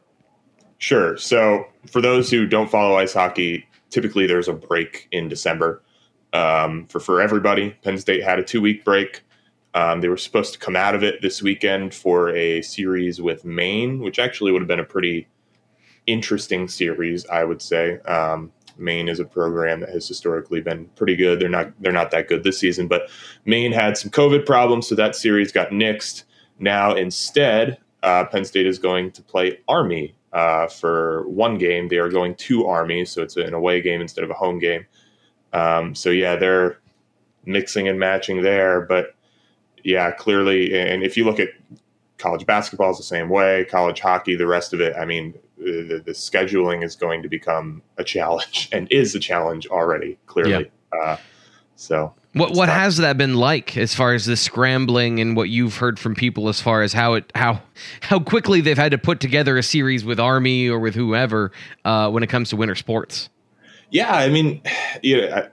Sure. 0.78 1.16
So, 1.16 1.66
for 1.87 2.00
those 2.00 2.28
who 2.28 2.47
don't 2.47 2.68
follow 2.68 2.97
ice 2.97 3.14
hockey, 3.14 3.66
typically 3.93 4.27
there's 4.27 4.49
a 4.49 4.53
break 4.53 5.07
in 5.13 5.29
December 5.29 5.83
um, 6.33 6.87
for 6.89 6.99
for 6.99 7.21
everybody. 7.21 7.71
Penn 7.83 7.99
State 7.99 8.25
had 8.25 8.39
a 8.39 8.43
two 8.43 8.61
week 8.61 8.85
break. 8.85 9.23
Um, 9.75 10.01
they 10.01 10.09
were 10.09 10.17
supposed 10.17 10.53
to 10.53 10.59
come 10.59 10.77
out 10.77 10.95
of 10.95 11.03
it 11.03 11.23
this 11.23 11.43
weekend 11.43 11.95
for 11.95 12.35
a 12.35 12.61
series 12.63 13.23
with 13.23 13.45
Maine, 13.45 14.01
which 14.01 14.19
actually 14.19 14.53
would 14.53 14.61
have 14.61 14.69
been 14.69 14.81
a 14.81 14.85
pretty 14.85 15.29
interesting 16.07 16.69
series, 16.69 17.25
I 17.27 17.45
would 17.45 17.63
say. 17.63 17.99
Um, 18.01 18.53
Maine 18.77 19.09
is 19.09 19.21
a 19.21 19.25
program 19.25 19.81
that 19.81 19.91
has 19.91 20.09
historically 20.09 20.61
been 20.61 20.87
pretty 20.97 21.17
good. 21.17 21.41
They're 21.41 21.49
not 21.49 21.73
they're 21.81 21.93
not 21.93 22.11
that 22.11 22.29
good 22.29 22.43
this 22.43 22.59
season, 22.59 22.89
but 22.89 23.11
Maine 23.45 23.73
had 23.73 23.97
some 23.97 24.11
COVID 24.11 24.47
problems, 24.47 24.89
so 24.89 24.95
that 24.95 25.15
series 25.15 25.53
got 25.53 25.71
nixed. 25.71 26.25
Now 26.59 26.95
instead, 26.95 27.79
uh, 28.03 28.25
Penn 28.25 28.45
State 28.45 28.67
is 28.67 28.79
going 28.79 29.13
to 29.13 29.23
play 29.23 29.61
Army 29.69 30.15
uh, 30.33 30.67
for 30.67 31.29
one 31.29 31.59
game. 31.59 31.89
They 31.89 31.99
are 31.99 32.09
going 32.09 32.35
to 32.37 32.67
Army, 32.67 33.05
so 33.05 33.23
it's 33.23 33.37
an 33.37 33.55
away 33.55 33.81
game 33.81 34.01
instead 34.01 34.25
of 34.25 34.31
a 34.31 34.35
home 34.35 34.59
game. 34.59 34.87
Um, 35.53 35.95
so 35.95 36.11
yeah, 36.11 36.37
they're 36.37 36.81
mixing 37.45 37.89
and 37.89 37.99
matching 37.99 38.43
there, 38.43 38.81
but 38.81 39.15
yeah, 39.85 40.11
clearly, 40.12 40.79
and 40.79 41.03
if 41.03 41.17
you 41.17 41.25
look 41.25 41.41
at 41.41 41.49
college 42.19 42.47
basketball 42.47 42.91
is 42.93 42.97
the 42.97 43.03
same 43.03 43.29
way, 43.29 43.67
college 43.69 44.01
hockey, 44.01 44.37
the 44.37 44.47
rest 44.47 44.73
of 44.73 44.81
it, 44.81 44.95
I 44.97 45.05
mean, 45.05 45.35
the, 45.59 46.03
the 46.05 46.12
scheduling 46.12 46.85
is 46.85 46.97
going 46.97 47.23
to 47.23 47.29
become 47.29 47.83
a 47.99 48.05
challenge 48.05 48.69
and 48.73 48.91
is 48.91 49.15
a 49.15 49.21
challenge 49.21 49.67
already, 49.67 50.19
clearly. 50.27 50.71
Yeah. 50.93 51.01
Uh, 51.01 51.17
so 51.77 52.15
what 52.35 52.53
what 52.53 52.69
has 52.69 52.97
that 52.97 53.19
been 53.19 53.35
like 53.35 53.77
as 53.77 53.95
far 53.95 54.15
as 54.15 54.27
the 54.27 54.37
scrambling 54.37 55.21
and 55.21 55.37
what 55.37 55.49
you've 55.49 55.77
heard 55.77 55.99
from 55.99 56.15
people 56.15 56.49
as 56.49 56.61
far 56.61 56.83
as 56.83 56.93
how 56.93 57.15
it 57.15 57.31
how 57.35 57.61
how 58.01 58.19
quickly 58.19 58.61
they've 58.61 58.79
had 58.79 58.93
to 58.93 58.99
put 58.99 59.21
together 59.21 59.59
a 59.59 59.62
series 59.62 60.05
with 60.05 60.19
Army 60.19 60.69
or 60.69 60.79
with 60.79 60.95
whoever 60.95 61.53
uh, 61.85 62.11
when 62.11 62.23
it 62.23 62.29
comes 62.29 62.51
to 62.51 62.57
winter 62.57 62.75
sports? 62.75 63.29
Yeah, 63.91 64.15
I 64.15 64.29
mean, 64.29 64.62
you 65.03 65.21
know, 65.21 65.49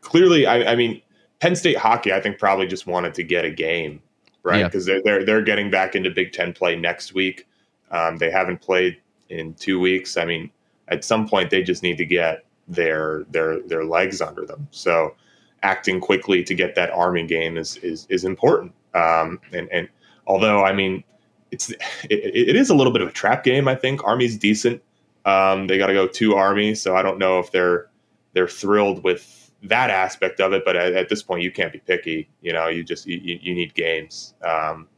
clearly, 0.00 0.46
I, 0.46 0.72
I 0.72 0.76
mean, 0.76 1.00
Penn 1.40 1.54
State 1.54 1.76
hockey, 1.76 2.12
I 2.12 2.20
think 2.20 2.38
probably 2.38 2.66
just 2.66 2.86
wanted 2.86 3.14
to 3.14 3.22
get 3.22 3.44
a 3.44 3.50
game, 3.50 4.02
right? 4.42 4.64
Because 4.64 4.88
yeah. 4.88 4.94
they're, 4.94 5.18
they're 5.18 5.24
they're 5.24 5.42
getting 5.42 5.70
back 5.70 5.94
into 5.94 6.10
Big 6.10 6.32
Ten 6.32 6.52
play 6.52 6.76
next 6.76 7.14
week. 7.14 7.46
Um, 7.90 8.16
they 8.18 8.30
haven't 8.30 8.60
played 8.60 8.98
in 9.28 9.54
two 9.54 9.78
weeks. 9.78 10.16
I 10.16 10.24
mean, 10.24 10.50
at 10.88 11.04
some 11.04 11.28
point 11.28 11.50
they 11.50 11.62
just 11.62 11.82
need 11.82 11.98
to 11.98 12.04
get 12.04 12.44
their 12.68 13.24
their 13.30 13.60
their 13.62 13.84
legs 13.84 14.20
under 14.20 14.44
them. 14.46 14.66
So 14.70 15.14
acting 15.62 16.00
quickly 16.00 16.42
to 16.44 16.54
get 16.54 16.74
that 16.74 16.90
army 16.90 17.26
game 17.26 17.56
is 17.56 17.76
is 17.78 18.06
is 18.10 18.24
important. 18.24 18.72
Um, 18.94 19.40
and 19.52 19.68
and 19.70 19.88
although 20.26 20.64
I 20.64 20.72
mean, 20.72 21.04
it's 21.50 21.70
it, 21.70 21.80
it 22.10 22.56
is 22.56 22.70
a 22.70 22.74
little 22.74 22.92
bit 22.92 23.02
of 23.02 23.08
a 23.08 23.12
trap 23.12 23.44
game. 23.44 23.68
I 23.68 23.74
think 23.74 24.04
Army's 24.04 24.36
decent. 24.36 24.82
Um, 25.24 25.66
they 25.66 25.78
got 25.78 25.88
to 25.88 25.92
go 25.92 26.06
to 26.06 26.34
Army, 26.34 26.74
so 26.74 26.96
I 26.96 27.02
don't 27.02 27.18
know 27.18 27.38
if 27.38 27.52
they're 27.52 27.88
they're 28.32 28.48
thrilled 28.48 29.04
with 29.04 29.50
that 29.64 29.90
aspect 29.90 30.40
of 30.40 30.52
it. 30.52 30.64
But 30.64 30.76
at, 30.76 30.94
at, 30.94 31.08
this 31.08 31.22
point, 31.22 31.42
you 31.42 31.52
can't 31.52 31.72
be 31.72 31.80
picky. 31.80 32.28
You 32.40 32.52
know, 32.52 32.68
you 32.68 32.82
just 32.82 33.06
you, 33.06 33.18
you 33.18 33.54
need 33.54 33.74
games. 33.74 34.34
Um, 34.42 34.88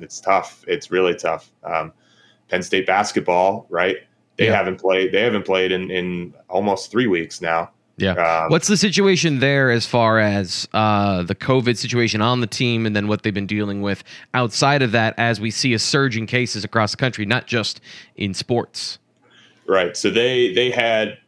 it's 0.00 0.20
tough. 0.20 0.64
It's 0.66 0.90
really 0.90 1.14
tough. 1.14 1.50
Um, 1.64 1.92
Penn 2.48 2.62
State 2.62 2.86
basketball, 2.86 3.66
right? 3.68 3.98
They 4.36 4.46
yeah. 4.46 4.56
haven't 4.56 4.80
played. 4.80 5.12
They 5.12 5.22
haven't 5.22 5.44
played 5.44 5.72
in 5.72 5.90
in 5.90 6.34
almost 6.48 6.90
three 6.90 7.06
weeks 7.06 7.40
now. 7.40 7.70
Yeah. 7.98 8.12
Um, 8.12 8.50
What's 8.50 8.68
the 8.68 8.76
situation 8.76 9.38
there 9.38 9.70
as 9.70 9.86
far 9.86 10.18
as 10.18 10.68
uh, 10.74 11.22
the 11.22 11.34
COVID 11.34 11.78
situation 11.78 12.20
on 12.20 12.40
the 12.40 12.46
team, 12.46 12.84
and 12.84 12.94
then 12.94 13.08
what 13.08 13.22
they've 13.22 13.32
been 13.32 13.46
dealing 13.46 13.80
with 13.80 14.04
outside 14.34 14.82
of 14.82 14.92
that, 14.92 15.14
as 15.16 15.40
we 15.40 15.50
see 15.50 15.72
a 15.72 15.78
surge 15.78 16.16
in 16.16 16.26
cases 16.26 16.62
across 16.62 16.90
the 16.90 16.98
country, 16.98 17.24
not 17.24 17.46
just 17.46 17.80
in 18.16 18.34
sports. 18.34 18.98
Right. 19.66 19.96
So 19.96 20.10
they 20.10 20.52
they 20.52 20.70
had 20.70 21.18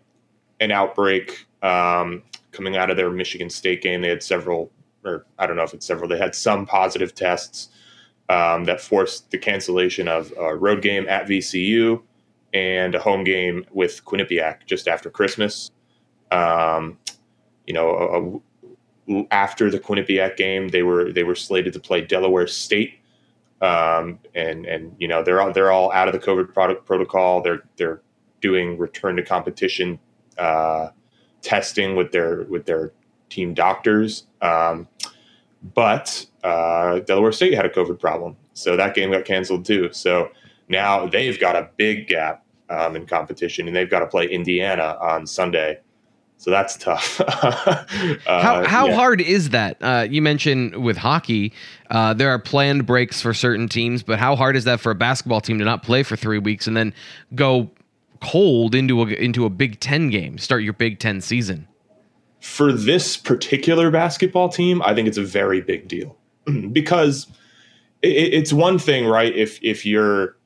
an 0.60 0.70
outbreak 0.70 1.46
um, 1.62 2.22
coming 2.52 2.76
out 2.76 2.90
of 2.90 2.96
their 2.96 3.10
Michigan 3.10 3.48
State 3.48 3.82
game. 3.82 4.02
They 4.02 4.08
had 4.08 4.22
several, 4.22 4.70
or 5.04 5.25
I 5.38 5.46
don't 5.46 5.56
know 5.56 5.62
if 5.62 5.72
it's 5.72 5.87
several. 5.87 6.08
They 6.08 6.18
had 6.18 6.34
some 6.34 6.66
positive 6.66 7.14
tests 7.14 7.68
um, 8.28 8.64
that 8.64 8.80
forced 8.80 9.30
the 9.30 9.38
cancellation 9.38 10.06
of 10.06 10.32
a 10.38 10.54
road 10.54 10.82
game 10.82 11.08
at 11.08 11.26
VCU 11.26 12.02
and 12.52 12.94
a 12.94 13.00
home 13.00 13.25
game 13.25 13.64
with 13.72 14.04
Quinnipiac 14.04 14.66
just 14.66 14.87
after 14.87 15.10
Christmas. 15.10 15.70
Um, 16.30 16.99
you 17.66 17.75
know, 17.75 18.42
a, 19.08 19.14
a, 19.14 19.26
after 19.30 19.70
the 19.70 19.78
Quinnipiac 19.78 20.37
game, 20.37 20.68
they 20.68 20.82
were 20.82 21.12
they 21.12 21.25
were 21.25 21.35
slated 21.35 21.73
to 21.75 21.80
play 21.80 22.00
Delaware 22.02 22.47
State, 22.47 22.94
um, 23.61 24.18
and 24.35 24.66
and 24.66 24.94
you 24.99 25.08
know 25.08 25.23
they're 25.23 25.40
all, 25.40 25.52
they're 25.52 25.70
all 25.70 25.92
out 25.92 26.08
of 26.08 26.12
the 26.12 26.20
COVID 26.20 26.52
product 26.52 26.87
protocol. 26.87 27.42
They're 27.42 27.62
they're 27.76 28.02
doing 28.40 28.78
return 28.78 29.16
to 29.16 29.23
competition 29.23 29.99
uh, 30.38 30.90
testing 31.42 31.97
with 31.97 32.12
their 32.12 32.44
with 32.44 32.66
their 32.66 32.92
team 33.28 33.54
doctors. 33.54 34.26
Um, 34.40 34.88
but 35.75 36.26
uh, 36.44 37.00
Delaware 37.00 37.32
State 37.32 37.54
had 37.54 37.66
a 37.66 37.70
COVID 37.70 37.99
problem, 37.99 38.37
so 38.54 38.76
that 38.76 38.94
game 38.94 39.11
got 39.11 39.25
canceled 39.25 39.64
too. 39.64 39.92
So 39.92 40.30
now 40.68 41.06
they've 41.06 41.38
got 41.38 41.56
a 41.56 41.68
big 41.76 42.06
gap 42.06 42.44
um, 42.70 42.97
in 42.97 43.06
competition, 43.06 43.66
and 43.66 43.76
they've 43.76 43.90
got 43.90 44.00
to 44.00 44.06
play 44.06 44.26
Indiana 44.26 44.97
on 45.00 45.26
Sunday. 45.26 45.80
So 46.38 46.52
that's 46.52 46.76
tough. 46.76 47.21
uh, 47.21 47.85
how 48.26 48.64
how 48.64 48.87
yeah. 48.87 48.95
hard 48.95 49.21
is 49.21 49.50
that? 49.50 49.76
Uh, 49.80 50.07
you 50.09 50.23
mentioned 50.23 50.76
with 50.76 50.97
hockey, 50.97 51.52
uh, 51.90 52.14
there 52.14 52.30
are 52.30 52.38
planned 52.38 52.87
breaks 52.87 53.21
for 53.21 53.35
certain 53.35 53.68
teams, 53.68 54.04
but 54.04 54.21
how 54.21 54.37
hard 54.37 54.54
is 54.54 54.62
that 54.64 54.78
for 54.78 54.92
a 54.92 54.95
basketball 54.95 55.40
team 55.40 55.59
to 55.59 55.64
not 55.64 55.83
play 55.83 56.04
for 56.04 56.14
three 56.14 56.38
weeks 56.38 56.68
and 56.68 56.76
then 56.76 56.95
go 57.35 57.68
cold 58.23 58.76
into 58.76 59.02
a 59.02 59.07
into 59.07 59.45
a 59.47 59.50
Big 59.50 59.80
Ten 59.80 60.11
game, 60.11 60.38
start 60.38 60.62
your 60.62 60.75
Big 60.75 61.00
Ten 61.00 61.21
season? 61.21 61.66
For 62.40 62.73
this 62.73 63.16
particular 63.16 63.90
basketball 63.90 64.49
team, 64.49 64.80
I 64.83 64.95
think 64.95 65.09
it's 65.09 65.18
a 65.18 65.25
very 65.25 65.61
big 65.61 65.88
deal 65.88 66.16
because 66.73 67.26
it, 68.00 68.33
it's 68.33 68.52
one 68.52 68.78
thing, 68.78 69.07
right? 69.07 69.35
If 69.35 69.59
if 69.61 69.85
you're 69.85 70.37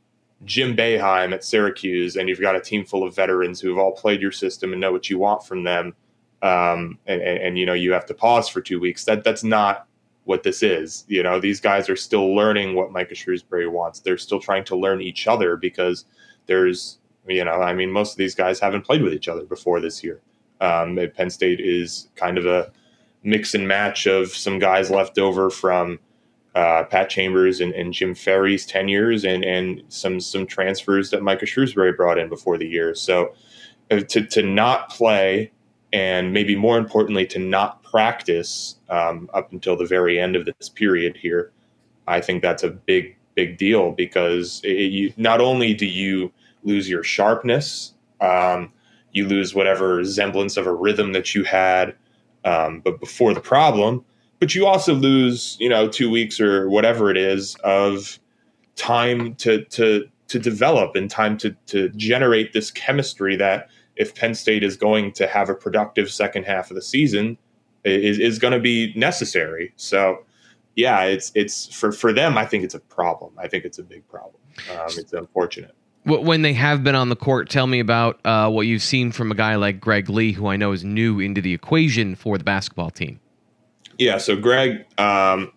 Jim 0.44 0.76
Boeheim 0.76 1.32
at 1.32 1.44
Syracuse 1.44 2.16
and 2.16 2.28
you've 2.28 2.40
got 2.40 2.56
a 2.56 2.60
team 2.60 2.84
full 2.84 3.04
of 3.04 3.14
veterans 3.14 3.60
who 3.60 3.68
have 3.68 3.78
all 3.78 3.92
played 3.92 4.20
your 4.20 4.32
system 4.32 4.72
and 4.72 4.80
know 4.80 4.92
what 4.92 5.08
you 5.08 5.18
want 5.18 5.44
from 5.44 5.64
them, 5.64 5.94
um, 6.42 6.98
and, 7.06 7.22
and, 7.22 7.38
and 7.38 7.58
you 7.58 7.66
know 7.66 7.72
you 7.74 7.92
have 7.92 8.06
to 8.06 8.14
pause 8.14 8.48
for 8.48 8.60
two 8.60 8.80
weeks. 8.80 9.04
That 9.04 9.24
that's 9.24 9.44
not 9.44 9.86
what 10.24 10.42
this 10.42 10.62
is. 10.62 11.04
You 11.08 11.22
know, 11.22 11.40
these 11.40 11.60
guys 11.60 11.88
are 11.88 11.96
still 11.96 12.34
learning 12.34 12.74
what 12.74 12.92
Micah 12.92 13.14
Shrewsberry 13.14 13.70
wants. 13.70 14.00
They're 14.00 14.18
still 14.18 14.40
trying 14.40 14.64
to 14.64 14.76
learn 14.76 15.00
each 15.00 15.26
other 15.26 15.56
because 15.56 16.04
there's 16.46 16.98
you 17.26 17.44
know, 17.44 17.62
I 17.62 17.74
mean, 17.74 17.90
most 17.90 18.12
of 18.12 18.16
these 18.16 18.34
guys 18.34 18.58
haven't 18.58 18.82
played 18.82 19.02
with 19.02 19.12
each 19.12 19.28
other 19.28 19.44
before 19.44 19.80
this 19.80 20.02
year. 20.02 20.20
Um, 20.60 20.98
Penn 21.14 21.30
State 21.30 21.60
is 21.60 22.08
kind 22.16 22.38
of 22.38 22.46
a 22.46 22.72
mix 23.22 23.54
and 23.54 23.66
match 23.66 24.06
of 24.06 24.28
some 24.28 24.58
guys 24.58 24.90
left 24.90 25.18
over 25.18 25.50
from 25.50 25.98
uh, 26.54 26.84
Pat 26.84 27.08
Chambers 27.08 27.60
and, 27.60 27.72
and, 27.72 27.94
Jim 27.94 28.14
Ferry's 28.14 28.66
tenures, 28.66 29.24
and 29.24 29.44
and 29.44 29.82
some 29.88 30.20
some 30.20 30.46
transfers 30.46 31.10
that 31.10 31.22
Micah 31.22 31.46
Shrewsberry 31.46 31.96
brought 31.96 32.18
in 32.18 32.28
before 32.28 32.58
the 32.58 32.66
year. 32.66 32.94
So 32.94 33.34
uh, 33.90 34.00
to 34.00 34.26
to 34.26 34.42
not 34.42 34.90
play, 34.90 35.50
and 35.92 36.32
maybe 36.32 36.54
more 36.54 36.76
importantly, 36.76 37.26
to 37.28 37.38
not 37.38 37.82
practice 37.82 38.76
um, 38.90 39.30
up 39.32 39.52
until 39.52 39.76
the 39.76 39.86
very 39.86 40.18
end 40.18 40.36
of 40.36 40.44
this 40.44 40.68
period 40.68 41.16
here, 41.16 41.52
I 42.06 42.20
think 42.20 42.42
that's 42.42 42.62
a 42.62 42.70
big 42.70 43.16
big 43.34 43.56
deal 43.56 43.92
because 43.92 44.60
it, 44.62 44.92
you, 44.92 45.12
not 45.16 45.40
only 45.40 45.72
do 45.72 45.86
you 45.86 46.32
lose 46.64 46.88
your 46.88 47.02
sharpness. 47.02 47.94
Um, 48.20 48.72
you 49.12 49.26
lose 49.26 49.54
whatever 49.54 50.04
semblance 50.04 50.56
of 50.56 50.66
a 50.66 50.74
rhythm 50.74 51.12
that 51.12 51.34
you 51.34 51.44
had, 51.44 51.94
um, 52.44 52.80
but 52.80 52.98
before 52.98 53.34
the 53.34 53.40
problem. 53.40 54.04
But 54.42 54.56
you 54.56 54.66
also 54.66 54.92
lose, 54.92 55.56
you 55.60 55.68
know, 55.68 55.86
two 55.86 56.10
weeks 56.10 56.40
or 56.40 56.68
whatever 56.68 57.12
it 57.12 57.16
is 57.16 57.54
of 57.62 58.18
time 58.74 59.36
to 59.36 59.64
to 59.66 60.08
to 60.26 60.38
develop 60.40 60.96
and 60.96 61.08
time 61.08 61.38
to 61.38 61.52
to 61.66 61.90
generate 61.90 62.52
this 62.52 62.68
chemistry 62.72 63.36
that 63.36 63.70
if 63.94 64.16
Penn 64.16 64.34
State 64.34 64.64
is 64.64 64.76
going 64.76 65.12
to 65.12 65.28
have 65.28 65.48
a 65.48 65.54
productive 65.54 66.10
second 66.10 66.42
half 66.42 66.72
of 66.72 66.74
the 66.74 66.82
season 66.82 67.38
is 67.84 68.18
is 68.18 68.40
going 68.40 68.52
to 68.52 68.58
be 68.58 68.92
necessary. 68.96 69.72
So 69.76 70.24
yeah, 70.74 71.04
it's 71.04 71.30
it's 71.36 71.72
for 71.72 71.92
for 71.92 72.12
them. 72.12 72.36
I 72.36 72.44
think 72.44 72.64
it's 72.64 72.74
a 72.74 72.80
problem. 72.80 73.34
I 73.38 73.46
think 73.46 73.64
it's 73.64 73.78
a 73.78 73.84
big 73.84 74.04
problem. 74.08 74.42
Um, 74.72 74.88
it's 74.88 75.12
unfortunate. 75.12 75.76
When 76.04 76.42
they 76.42 76.54
have 76.54 76.82
been 76.82 76.96
on 76.96 77.10
the 77.10 77.16
court, 77.16 77.48
tell 77.48 77.68
me 77.68 77.78
about 77.78 78.18
uh, 78.24 78.50
what 78.50 78.62
you've 78.62 78.82
seen 78.82 79.12
from 79.12 79.30
a 79.30 79.36
guy 79.36 79.54
like 79.54 79.78
Greg 79.78 80.10
Lee, 80.10 80.32
who 80.32 80.48
I 80.48 80.56
know 80.56 80.72
is 80.72 80.82
new 80.82 81.20
into 81.20 81.40
the 81.40 81.54
equation 81.54 82.16
for 82.16 82.36
the 82.38 82.42
basketball 82.42 82.90
team. 82.90 83.20
Yeah, 84.02 84.18
so 84.18 84.34
Greg, 84.34 84.84
um, 84.98 85.52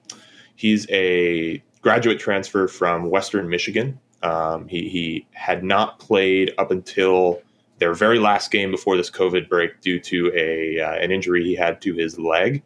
he's 0.56 0.86
a 0.92 1.64
graduate 1.82 2.20
transfer 2.20 2.68
from 2.68 3.10
Western 3.10 3.50
Michigan. 3.50 4.00
Um, 4.22 4.68
he, 4.68 4.88
he 4.88 5.28
had 5.32 5.64
not 5.64 5.98
played 5.98 6.54
up 6.60 6.70
until 6.70 7.42
their 7.80 7.96
very 7.96 8.20
last 8.20 8.52
game 8.52 8.70
before 8.70 8.98
this 8.98 9.10
COVID 9.10 9.50
break 9.50 9.82
due 9.82 10.00
to 10.00 10.32
a 10.36 10.80
uh, 10.80 10.94
an 10.94 11.10
injury 11.10 11.44
he 11.44 11.56
had 11.56 11.82
to 11.82 11.96
his 11.96 12.20
leg. 12.20 12.62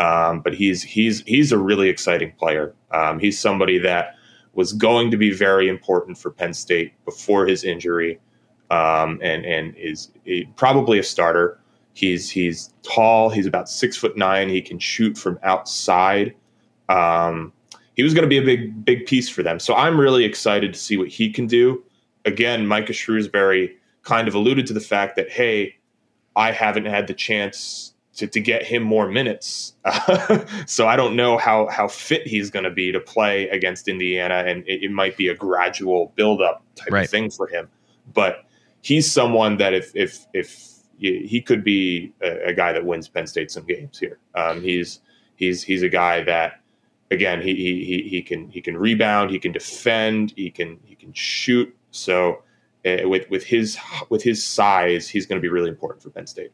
Um, 0.00 0.40
but 0.40 0.54
he's 0.54 0.82
he's 0.82 1.20
he's 1.20 1.52
a 1.52 1.58
really 1.58 1.88
exciting 1.88 2.32
player. 2.32 2.74
Um, 2.90 3.20
he's 3.20 3.38
somebody 3.38 3.78
that 3.78 4.16
was 4.54 4.72
going 4.72 5.12
to 5.12 5.16
be 5.16 5.30
very 5.30 5.68
important 5.68 6.18
for 6.18 6.32
Penn 6.32 6.52
State 6.52 6.92
before 7.04 7.46
his 7.46 7.62
injury, 7.62 8.18
um, 8.72 9.20
and 9.22 9.46
and 9.46 9.72
is 9.76 10.10
probably 10.56 10.98
a 10.98 11.04
starter. 11.04 11.60
He's 11.96 12.28
he's 12.28 12.74
tall. 12.82 13.30
He's 13.30 13.46
about 13.46 13.70
six 13.70 13.96
foot 13.96 14.18
nine. 14.18 14.50
He 14.50 14.60
can 14.60 14.78
shoot 14.78 15.16
from 15.16 15.38
outside. 15.42 16.34
Um, 16.90 17.54
he 17.94 18.02
was 18.02 18.12
going 18.12 18.24
to 18.24 18.28
be 18.28 18.36
a 18.36 18.42
big 18.42 18.84
big 18.84 19.06
piece 19.06 19.30
for 19.30 19.42
them. 19.42 19.58
So 19.58 19.74
I'm 19.74 19.98
really 19.98 20.26
excited 20.26 20.74
to 20.74 20.78
see 20.78 20.98
what 20.98 21.08
he 21.08 21.32
can 21.32 21.46
do. 21.46 21.82
Again, 22.26 22.66
Micah 22.66 22.92
Shrewsberry 22.92 23.70
kind 24.02 24.28
of 24.28 24.34
alluded 24.34 24.66
to 24.66 24.74
the 24.74 24.80
fact 24.80 25.16
that 25.16 25.30
hey, 25.30 25.74
I 26.36 26.52
haven't 26.52 26.84
had 26.84 27.06
the 27.06 27.14
chance 27.14 27.94
to, 28.16 28.26
to 28.26 28.40
get 28.40 28.62
him 28.62 28.82
more 28.82 29.08
minutes. 29.08 29.74
so 30.66 30.86
I 30.86 30.96
don't 30.96 31.16
know 31.16 31.38
how 31.38 31.66
how 31.68 31.88
fit 31.88 32.26
he's 32.26 32.50
going 32.50 32.64
to 32.66 32.70
be 32.70 32.92
to 32.92 33.00
play 33.00 33.48
against 33.48 33.88
Indiana, 33.88 34.44
and 34.46 34.68
it, 34.68 34.84
it 34.84 34.90
might 34.90 35.16
be 35.16 35.28
a 35.28 35.34
gradual 35.34 36.12
build 36.14 36.42
up 36.42 36.62
type 36.74 36.92
right. 36.92 37.04
of 37.04 37.10
thing 37.10 37.30
for 37.30 37.46
him. 37.46 37.70
But 38.12 38.44
he's 38.82 39.10
someone 39.10 39.56
that 39.56 39.72
if 39.72 39.96
if 39.96 40.26
if 40.34 40.75
he 40.98 41.40
could 41.40 41.62
be 41.64 42.12
a, 42.22 42.48
a 42.48 42.52
guy 42.52 42.72
that 42.72 42.84
wins 42.84 43.08
Penn 43.08 43.26
State 43.26 43.50
some 43.50 43.66
games 43.66 43.98
here. 43.98 44.18
Um, 44.34 44.62
he's 44.62 45.00
he's 45.36 45.62
he's 45.62 45.82
a 45.82 45.88
guy 45.88 46.22
that 46.24 46.60
again 47.10 47.42
he, 47.42 47.54
he 47.54 48.08
he 48.08 48.22
can 48.22 48.48
he 48.50 48.60
can 48.60 48.76
rebound, 48.76 49.30
he 49.30 49.38
can 49.38 49.52
defend, 49.52 50.32
he 50.36 50.50
can 50.50 50.78
he 50.84 50.94
can 50.94 51.12
shoot. 51.12 51.74
So 51.90 52.42
uh, 52.84 53.08
with 53.08 53.28
with 53.30 53.44
his 53.44 53.78
with 54.08 54.22
his 54.22 54.42
size, 54.42 55.08
he's 55.08 55.26
going 55.26 55.40
to 55.40 55.42
be 55.42 55.48
really 55.48 55.70
important 55.70 56.02
for 56.02 56.10
Penn 56.10 56.26
State. 56.26 56.52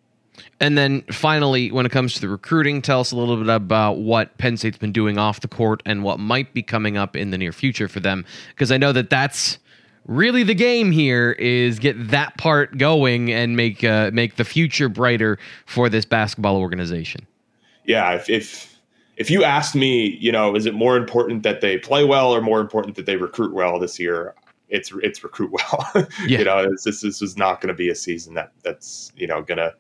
And 0.61 0.79
then 0.79 1.03
finally, 1.11 1.71
when 1.71 1.85
it 1.85 1.93
comes 1.93 2.15
to 2.15 2.21
the 2.21 2.29
recruiting, 2.29 2.81
tell 2.81 3.01
us 3.01 3.13
a 3.13 3.17
little 3.17 3.37
bit 3.37 3.49
about 3.49 3.99
what 3.99 4.39
Penn 4.39 4.57
State's 4.57 4.79
been 4.79 4.93
doing 4.93 5.19
off 5.19 5.41
the 5.41 5.49
court 5.49 5.83
and 5.85 6.03
what 6.03 6.19
might 6.19 6.55
be 6.55 6.63
coming 6.63 6.97
up 6.97 7.17
in 7.17 7.31
the 7.31 7.39
near 7.39 7.53
future 7.53 7.87
for 7.87 8.01
them. 8.01 8.25
Because 8.51 8.73
I 8.73 8.79
know 8.79 8.93
that 8.93 9.11
that's 9.11 9.59
really 10.06 10.42
the 10.42 10.54
game 10.54 10.90
here 10.90 11.32
is 11.32 11.78
get 11.78 12.09
that 12.11 12.37
part 12.38 12.78
going 12.78 13.32
and 13.32 13.56
make 13.56 13.85
uh, 13.85 14.11
make 14.12 14.37
the 14.37 14.44
future 14.44 14.88
brighter 14.88 15.38
for 15.66 15.88
this 15.88 16.04
basketball 16.04 16.56
organization. 16.56 17.26
Yeah, 17.85 18.14
if, 18.14 18.28
if 18.30 18.78
if 19.16 19.30
you 19.30 19.44
asked 19.44 19.75
me, 19.75 20.16
you 20.21 20.32
know, 20.32 20.54
is 20.54 20.66
it 20.66 20.75
more 20.75 20.97
important 20.97 21.42
that 21.42 21.61
they 21.61 21.78
play 21.78 22.04
well 22.04 22.35
or 22.35 22.40
more 22.40 22.61
important 22.61 22.97
that 22.97 23.06
they 23.06 23.16
recruit 23.16 23.52
well 23.52 23.78
this 23.78 23.99
year? 23.99 24.35
It's 24.68 24.92
it's 25.02 25.23
recruit 25.23 25.52
well. 25.52 26.06
Yeah. 26.26 26.38
you 26.38 26.44
know, 26.44 26.66
this 26.85 27.00
this 27.00 27.23
is 27.23 27.37
not 27.37 27.61
going 27.61 27.68
to 27.68 27.75
be 27.75 27.88
a 27.88 27.94
season 27.94 28.35
that 28.35 28.52
that's 28.62 29.12
you 29.16 29.26
know 29.26 29.42
gonna 29.42 29.75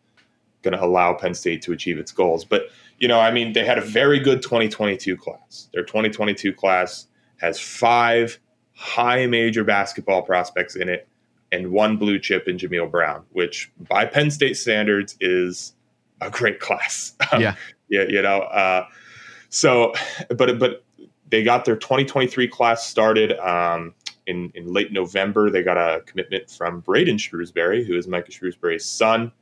going 0.62 0.72
to 0.72 0.82
allow 0.82 1.12
Penn 1.12 1.34
State 1.34 1.62
to 1.62 1.72
achieve 1.72 1.98
its 1.98 2.12
goals. 2.12 2.44
But, 2.44 2.68
you 2.98 3.08
know, 3.08 3.20
I 3.20 3.30
mean, 3.30 3.52
they 3.52 3.64
had 3.64 3.78
a 3.78 3.82
very 3.82 4.18
good 4.18 4.42
2022 4.42 5.16
class. 5.16 5.68
Their 5.72 5.84
2022 5.84 6.52
class 6.52 7.06
has 7.38 7.60
five 7.60 8.38
high 8.74 9.26
major 9.26 9.64
basketball 9.64 10.22
prospects 10.22 10.76
in 10.76 10.88
it 10.88 11.08
and 11.52 11.70
one 11.70 11.96
blue 11.96 12.18
chip 12.18 12.48
in 12.48 12.56
Jameel 12.56 12.90
Brown, 12.90 13.24
which 13.32 13.70
by 13.88 14.06
Penn 14.06 14.30
State 14.30 14.56
standards 14.56 15.16
is 15.20 15.74
a 16.20 16.30
great 16.30 16.60
class. 16.60 17.14
Yeah. 17.38 17.54
yeah, 17.88 18.04
you 18.08 18.22
know, 18.22 18.40
uh, 18.40 18.86
so, 19.48 19.92
but, 20.28 20.58
but 20.58 20.84
they 21.28 21.42
got 21.42 21.64
their 21.64 21.76
2023 21.76 22.48
class 22.48 22.86
started 22.86 23.38
um, 23.38 23.94
in, 24.26 24.50
in 24.54 24.72
late 24.72 24.92
November. 24.92 25.50
They 25.50 25.62
got 25.62 25.76
a 25.76 26.00
commitment 26.02 26.50
from 26.50 26.80
Braden 26.80 27.16
Shrewsberry, 27.16 27.86
who 27.86 27.96
is 27.96 28.06
Micah 28.06 28.30
Shrewsberry's 28.30 28.84
son. 28.84 29.32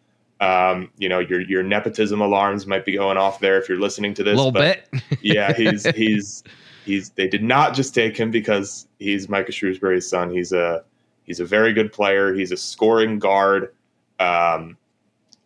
Um, 0.40 0.90
you 0.96 1.08
know, 1.08 1.18
your 1.18 1.42
your 1.42 1.62
nepotism 1.62 2.22
alarms 2.22 2.66
might 2.66 2.86
be 2.86 2.94
going 2.94 3.18
off 3.18 3.40
there 3.40 3.60
if 3.60 3.68
you're 3.68 3.78
listening 3.78 4.14
to 4.14 4.24
this. 4.24 4.34
A 4.34 4.42
little 4.42 4.52
bit. 4.52 4.88
yeah, 5.20 5.52
he's 5.52 5.84
he's 5.94 6.42
he's 6.84 7.10
they 7.10 7.28
did 7.28 7.42
not 7.42 7.74
just 7.74 7.94
take 7.94 8.16
him 8.16 8.30
because 8.30 8.86
he's 8.98 9.28
Micah 9.28 9.52
Shrewsberry's 9.52 10.08
son. 10.08 10.30
He's 10.30 10.52
a 10.52 10.84
he's 11.24 11.40
a 11.40 11.44
very 11.44 11.72
good 11.72 11.92
player. 11.92 12.34
He's 12.34 12.52
a 12.52 12.56
scoring 12.56 13.18
guard. 13.18 13.74
Um, 14.18 14.76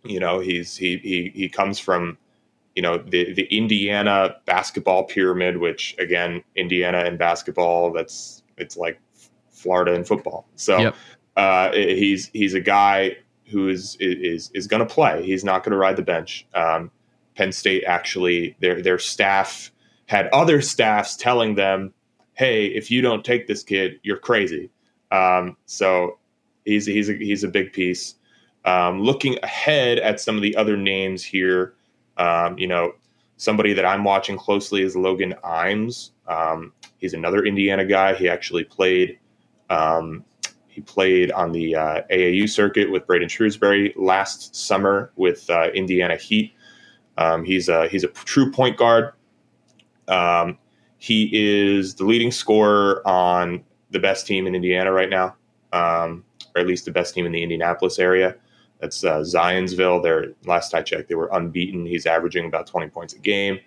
you 0.03 0.21
know, 0.21 0.41
he's 0.41 0.77
he 0.77 0.99
he 0.99 1.33
he 1.35 1.49
comes 1.49 1.79
from 1.79 2.19
you 2.75 2.83
know 2.83 2.99
the 2.99 3.33
the 3.33 3.47
Indiana 3.55 4.37
basketball 4.47 5.05
pyramid, 5.05 5.59
which 5.59 5.95
again, 5.99 6.43
Indiana 6.57 6.99
and 6.99 7.19
basketball, 7.19 7.93
that's 7.93 8.43
it's 8.57 8.77
like 8.77 9.01
Florida 9.51 9.95
and 9.95 10.07
football. 10.07 10.47
So 10.57 10.79
yep. 10.79 10.97
uh, 11.37 11.73
he's 11.73 12.29
he's 12.33 12.55
a 12.55 12.61
guy 12.61 13.17
who 13.47 13.69
is 13.69 13.97
is 14.01 14.51
is 14.55 14.67
going 14.67 14.87
to 14.87 14.93
play. 14.93 15.25
He's 15.25 15.45
not 15.45 15.65
going 15.65 15.73
to 15.73 15.79
ride 15.79 15.97
the 15.97 16.03
bench. 16.03 16.47
Um, 16.55 16.91
Penn 17.37 17.53
State 17.53 17.85
actually 17.85 18.57
their 18.61 18.81
their 18.81 18.99
staff 18.99 19.71
had 20.07 20.29
other 20.29 20.61
staffs 20.61 21.17
telling 21.17 21.55
them, 21.55 21.93
"Hey, 22.35 22.67
if 22.67 22.91
you 22.91 23.01
don't 23.01 23.25
take 23.25 23.47
this 23.47 23.63
kid, 23.63 24.01
you're 24.03 24.19
crazy." 24.19 24.71
Um, 25.11 25.57
so 25.67 26.19
he's 26.65 26.87
he's 26.87 27.09
a, 27.09 27.15
he's 27.15 27.45
a 27.45 27.49
big 27.49 27.73
piece. 27.73 28.15
Um, 28.65 29.03
looking 29.03 29.39
ahead 29.43 29.99
at 29.99 30.21
some 30.21 30.37
of 30.37 30.43
the 30.43 30.57
other 30.57 30.77
names 30.77 31.23
here, 31.23 31.75
um, 32.17 32.59
you 32.59 32.67
know, 32.67 32.93
somebody 33.37 33.75
that 33.75 33.85
I'm 33.85 34.05
watching 34.05 34.39
closely 34.39 34.83
is 34.83 34.97
Logan 34.97 35.35
Imes. 35.45 36.11
Um, 36.27 36.73
he's 36.99 37.13
another 37.13 37.45
Indiana 37.45 37.85
guy. 37.85 38.15
He 38.15 38.29
actually 38.29 38.65
played 38.65 39.19
um, 39.71 40.25
he 40.69 40.81
played 40.81 41.31
on 41.31 41.53
the 41.53 41.77
uh, 41.77 42.03
AAU 42.11 42.49
circuit 42.49 42.91
with 42.91 43.07
Braden 43.07 43.29
Shrewsberry 43.29 43.93
last 43.97 44.57
summer 44.57 45.13
with 45.15 45.49
uh, 45.49 45.71
Indiana 45.73 46.17
Heat. 46.17 46.53
Um, 47.17 47.45
he's 47.45 47.69
a 47.69 47.87
he's 47.89 48.03
a 48.03 48.09
true 48.09 48.51
point 48.51 48.77
guard. 48.77 49.13
Um, 50.09 50.59
he 50.99 51.31
is 51.33 51.95
the 51.95 52.05
leading 52.05 52.31
scorer 52.31 53.07
on 53.07 53.63
the 53.91 53.99
best 53.99 54.27
team 54.27 54.47
in 54.47 54.55
Indiana 54.55 54.93
right 54.93 55.11
now, 55.11 55.37
um, 55.73 56.25
or 56.55 56.61
at 56.61 56.67
least 56.67 56.85
the 56.85 56.91
best 56.91 57.15
team 57.15 57.27
in 57.27 57.33
the 57.33 57.43
Indianapolis 57.43 57.99
area. 57.99 58.37
That's 58.81 59.05
uh, 59.05 59.21
Zionsville. 59.21 60.03
They're 60.03 60.33
last 60.47 60.75
I 60.75 60.83
checked, 60.83 61.09
they 61.09 61.15
were 61.15 61.31
unbeaten. 61.33 61.87
He's 61.87 62.07
averaging 62.07 62.47
about 62.47 62.67
20 62.67 62.89
points 62.89 63.15
a 63.15 63.19
game. 63.19 63.59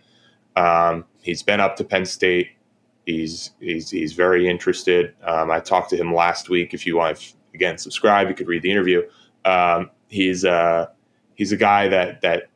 Um, 0.55 1.05
he's 1.21 1.43
been 1.43 1.59
up 1.59 1.75
to 1.77 1.83
Penn 1.83 2.05
State 2.05 2.49
He's 3.07 3.51
he's 3.61 3.89
he's 3.89 4.11
very 4.11 4.49
interested. 4.49 5.15
Um, 5.23 5.49
I 5.49 5.61
talked 5.61 5.89
to 5.91 5.95
him 5.95 6.13
last 6.13 6.49
week. 6.49 6.73
If 6.73 6.85
you 6.85 6.97
want 6.97 7.17
to 7.17 7.33
again 7.53 7.77
subscribe, 7.77 8.27
you 8.27 8.35
could 8.35 8.49
read 8.49 8.63
the 8.63 8.69
interview. 8.69 9.01
Um, 9.45 9.91
he's 10.09 10.43
uh, 10.43 10.87
he's 11.35 11.53
a 11.53 11.57
guy 11.57 11.87
that 11.87 12.19
that 12.19 12.49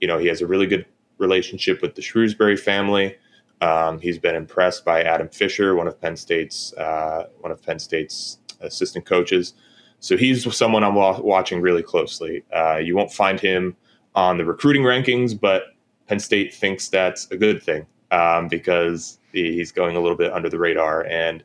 you 0.00 0.06
know 0.06 0.16
he 0.16 0.28
has 0.28 0.40
a 0.40 0.46
really 0.46 0.68
good 0.68 0.86
relationship 1.18 1.82
with 1.82 1.96
the 1.96 2.02
Shrewsberry 2.02 2.56
family. 2.56 3.16
Um, 3.60 3.98
he's 3.98 4.18
been 4.18 4.34
impressed 4.34 4.84
by 4.84 5.02
Adam 5.02 5.28
Fisher, 5.28 5.74
one 5.74 5.88
of 5.88 6.00
Penn 6.00 6.16
State's 6.16 6.72
uh, 6.74 7.28
one 7.40 7.52
of 7.52 7.62
Penn 7.62 7.78
State's 7.78 8.38
assistant 8.60 9.06
coaches. 9.06 9.54
So 10.00 10.16
he's 10.16 10.54
someone 10.54 10.84
I'm 10.84 10.94
wa- 10.94 11.20
watching 11.20 11.60
really 11.60 11.82
closely. 11.82 12.44
Uh, 12.54 12.76
you 12.76 12.94
won't 12.94 13.12
find 13.12 13.40
him 13.40 13.76
on 14.14 14.36
the 14.36 14.44
recruiting 14.44 14.82
rankings, 14.82 15.38
but 15.38 15.64
Penn 16.06 16.20
State 16.20 16.54
thinks 16.54 16.88
that's 16.88 17.30
a 17.30 17.36
good 17.36 17.62
thing 17.62 17.86
um, 18.10 18.48
because 18.48 19.18
he's 19.32 19.72
going 19.72 19.96
a 19.96 20.00
little 20.00 20.16
bit 20.16 20.32
under 20.32 20.48
the 20.48 20.58
radar. 20.58 21.04
And 21.06 21.42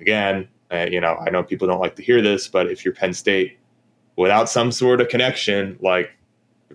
again, 0.00 0.48
uh, 0.70 0.86
you 0.90 1.00
know, 1.00 1.16
I 1.16 1.30
know 1.30 1.42
people 1.42 1.66
don't 1.66 1.80
like 1.80 1.96
to 1.96 2.02
hear 2.02 2.22
this, 2.22 2.48
but 2.48 2.70
if 2.70 2.84
you're 2.84 2.94
Penn 2.94 3.12
State 3.12 3.58
without 4.16 4.48
some 4.48 4.72
sort 4.72 5.00
of 5.00 5.08
connection, 5.08 5.78
like 5.80 6.10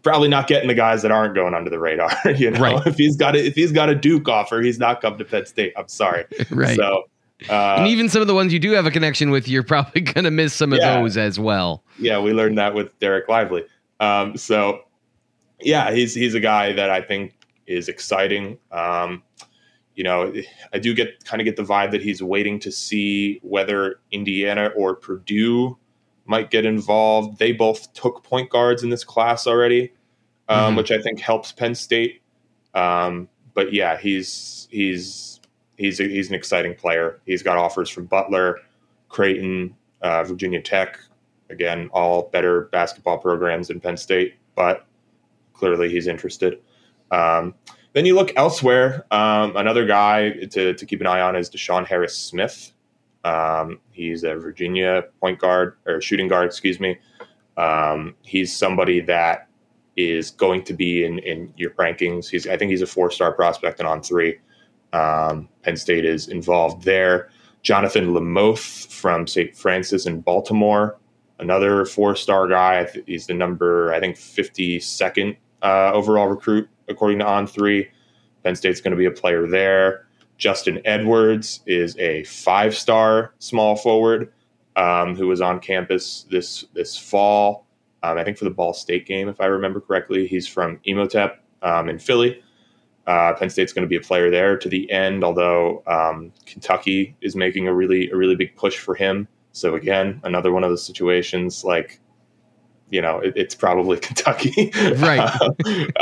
probably 0.01 0.27
not 0.27 0.47
getting 0.47 0.67
the 0.67 0.73
guys 0.73 1.01
that 1.03 1.11
aren't 1.11 1.35
going 1.35 1.53
under 1.53 1.69
the 1.69 1.79
radar. 1.79 2.11
you 2.35 2.51
know, 2.51 2.59
right. 2.59 2.87
if 2.87 2.95
he's 2.95 3.15
got 3.15 3.35
a, 3.35 3.45
if 3.45 3.55
he's 3.55 3.71
got 3.71 3.89
a 3.89 3.95
Duke 3.95 4.27
offer, 4.27 4.61
he's 4.61 4.79
not 4.79 5.01
come 5.01 5.17
to 5.17 5.25
Penn 5.25 5.45
State. 5.45 5.73
I'm 5.77 5.87
sorry. 5.87 6.25
right. 6.49 6.75
So. 6.75 7.03
Uh, 7.49 7.75
and 7.79 7.87
even 7.87 8.07
some 8.07 8.21
of 8.21 8.27
the 8.27 8.33
ones 8.33 8.53
you 8.53 8.59
do 8.59 8.71
have 8.71 8.85
a 8.85 8.91
connection 8.91 9.29
with, 9.29 9.47
you're 9.47 9.63
probably 9.63 10.01
going 10.01 10.23
to 10.23 10.31
miss 10.31 10.53
some 10.53 10.71
of 10.71 10.79
yeah, 10.79 10.99
those 10.99 11.17
as 11.17 11.39
well. 11.39 11.83
Yeah, 11.99 12.19
we 12.19 12.31
learned 12.31 12.57
that 12.57 12.73
with 12.73 12.97
Dereck 12.99 13.27
Lively. 13.27 13.65
Um, 13.99 14.37
so, 14.37 14.81
yeah, 15.59 15.91
he's 15.91 16.13
he's 16.13 16.35
a 16.35 16.39
guy 16.39 16.73
that 16.73 16.89
I 16.89 17.01
think 17.01 17.33
is 17.67 17.89
exciting. 17.89 18.57
Um, 18.71 19.23
you 19.95 20.03
know, 20.03 20.33
I 20.73 20.79
do 20.79 20.93
get 20.93 21.23
kind 21.25 21.41
of 21.41 21.45
get 21.45 21.55
the 21.55 21.63
vibe 21.63 21.91
that 21.91 22.01
he's 22.01 22.23
waiting 22.23 22.59
to 22.59 22.71
see 22.71 23.39
whether 23.43 23.99
Indiana 24.11 24.71
or 24.75 24.95
Purdue 24.95 25.77
might 26.25 26.49
get 26.49 26.65
involved. 26.65 27.39
They 27.39 27.51
both 27.51 27.93
took 27.93 28.23
point 28.23 28.49
guards 28.49 28.83
in 28.83 28.89
this 28.89 29.03
class 29.03 29.45
already, 29.47 29.93
um, 30.47 30.59
mm-hmm. 30.59 30.77
which 30.77 30.91
I 30.91 31.01
think 31.01 31.19
helps 31.19 31.51
Penn 31.51 31.75
State. 31.75 32.21
Um, 32.73 33.29
but 33.53 33.73
yeah, 33.73 33.97
he's 33.97 34.67
he's 34.71 35.39
he's 35.77 35.99
a, 35.99 36.03
he's 36.03 36.29
an 36.29 36.35
exciting 36.35 36.75
player. 36.75 37.21
He's 37.25 37.43
got 37.43 37.57
offers 37.57 37.89
from 37.89 38.05
Butler, 38.05 38.59
Creighton, 39.09 39.75
uh, 40.01 40.23
Virginia 40.23 40.61
Tech. 40.61 40.99
Again, 41.49 41.89
all 41.93 42.29
better 42.31 42.63
basketball 42.71 43.17
programs 43.17 43.69
in 43.69 43.79
Penn 43.79 43.97
State, 43.97 44.35
but 44.55 44.85
clearly 45.53 45.89
he's 45.89 46.07
interested. 46.07 46.59
Um, 47.11 47.53
then 47.93 48.05
you 48.05 48.15
look 48.15 48.31
elsewhere. 48.35 49.05
Um, 49.11 49.55
another 49.55 49.85
guy 49.85 50.31
to, 50.31 50.73
to 50.73 50.85
keep 50.85 50.99
an 50.99 51.05
eye 51.07 51.21
on 51.21 51.35
is 51.35 51.49
DeShawn 51.49 51.85
Harris 51.85 52.17
Smith. 52.17 52.72
Um, 53.23 53.79
he's 53.91 54.23
a 54.23 54.35
Virginia 54.35 55.03
point 55.21 55.39
guard 55.39 55.77
or 55.85 56.01
shooting 56.01 56.27
guard, 56.27 56.45
excuse 56.45 56.79
me. 56.79 56.99
Um, 57.57 58.15
he's 58.21 58.55
somebody 58.55 58.99
that 59.01 59.47
is 59.95 60.31
going 60.31 60.63
to 60.63 60.73
be 60.73 61.05
in, 61.05 61.19
in 61.19 61.53
your 61.55 61.71
rankings. 61.71 62.29
He's 62.29 62.47
I 62.47 62.57
think 62.57 62.71
he's 62.71 62.81
a 62.81 62.87
four 62.87 63.11
star 63.11 63.31
prospect 63.33 63.79
and 63.79 63.87
on 63.87 64.01
three. 64.01 64.39
Um, 64.91 65.49
Penn 65.63 65.77
State 65.77 66.05
is 66.05 66.27
involved 66.27 66.83
there. 66.83 67.29
Jahnathan 67.63 68.11
Lamothe 68.11 68.87
from 68.91 69.25
St. 69.25 69.55
Frances 69.55 70.05
in 70.05 70.19
Baltimore, 70.21 70.97
another 71.39 71.85
four 71.85 72.15
star 72.15 72.47
guy. 72.47 72.87
He's 73.05 73.27
the 73.27 73.33
number 73.33 73.93
I 73.93 73.99
think 73.99 74.17
fifty 74.17 74.79
second 74.79 75.37
uh, 75.61 75.91
overall 75.93 76.27
recruit 76.27 76.67
according 76.89 77.19
to 77.19 77.25
On 77.25 77.47
Three. 77.47 77.89
Penn 78.43 78.55
State's 78.55 78.81
going 78.81 78.91
to 78.91 78.97
be 78.97 79.05
a 79.05 79.11
player 79.11 79.47
there. 79.47 80.07
Justin 80.43 80.81
Edwards 80.83 81.61
is 81.65 81.97
a 81.99 82.25
five 82.25 82.75
star 82.75 83.33
small 83.39 83.77
forward 83.77 84.33
um, 84.75 85.15
who 85.15 85.25
was 85.25 85.39
on 85.39 85.61
campus 85.61 86.25
this 86.29 86.65
this 86.73 86.97
fall. 86.97 87.65
Um, 88.03 88.17
I 88.17 88.25
think 88.25 88.37
for 88.37 88.43
the 88.43 88.51
Ball 88.51 88.73
State 88.73 89.05
game, 89.05 89.29
if 89.29 89.39
I 89.39 89.45
remember 89.45 89.79
correctly. 89.79 90.27
He's 90.27 90.45
from 90.45 90.81
Imhotep 90.83 91.41
um, 91.61 91.87
in 91.87 91.97
Philly. 91.97 92.43
Uh, 93.07 93.31
Penn 93.35 93.49
State's 93.49 93.71
going 93.71 93.83
to 93.83 93.87
be 93.87 93.95
a 93.95 94.01
player 94.01 94.29
there 94.29 94.57
to 94.57 94.67
the 94.67 94.91
end, 94.91 95.23
although 95.23 95.81
um, 95.87 96.33
Kentucky 96.45 97.15
is 97.21 97.37
making 97.37 97.69
a 97.69 97.73
really 97.73 98.09
a 98.09 98.17
really 98.17 98.35
big 98.35 98.53
push 98.57 98.77
for 98.77 98.95
him. 98.95 99.29
So 99.53 99.75
again, 99.75 100.19
another 100.25 100.51
one 100.51 100.65
of 100.65 100.69
those 100.69 100.85
situations 100.85 101.63
like, 101.63 102.01
you 102.89 103.01
know, 103.01 103.19
it, 103.19 103.31
it's 103.37 103.55
probably 103.55 103.97
Kentucky, 104.01 104.71
right? 104.97 105.39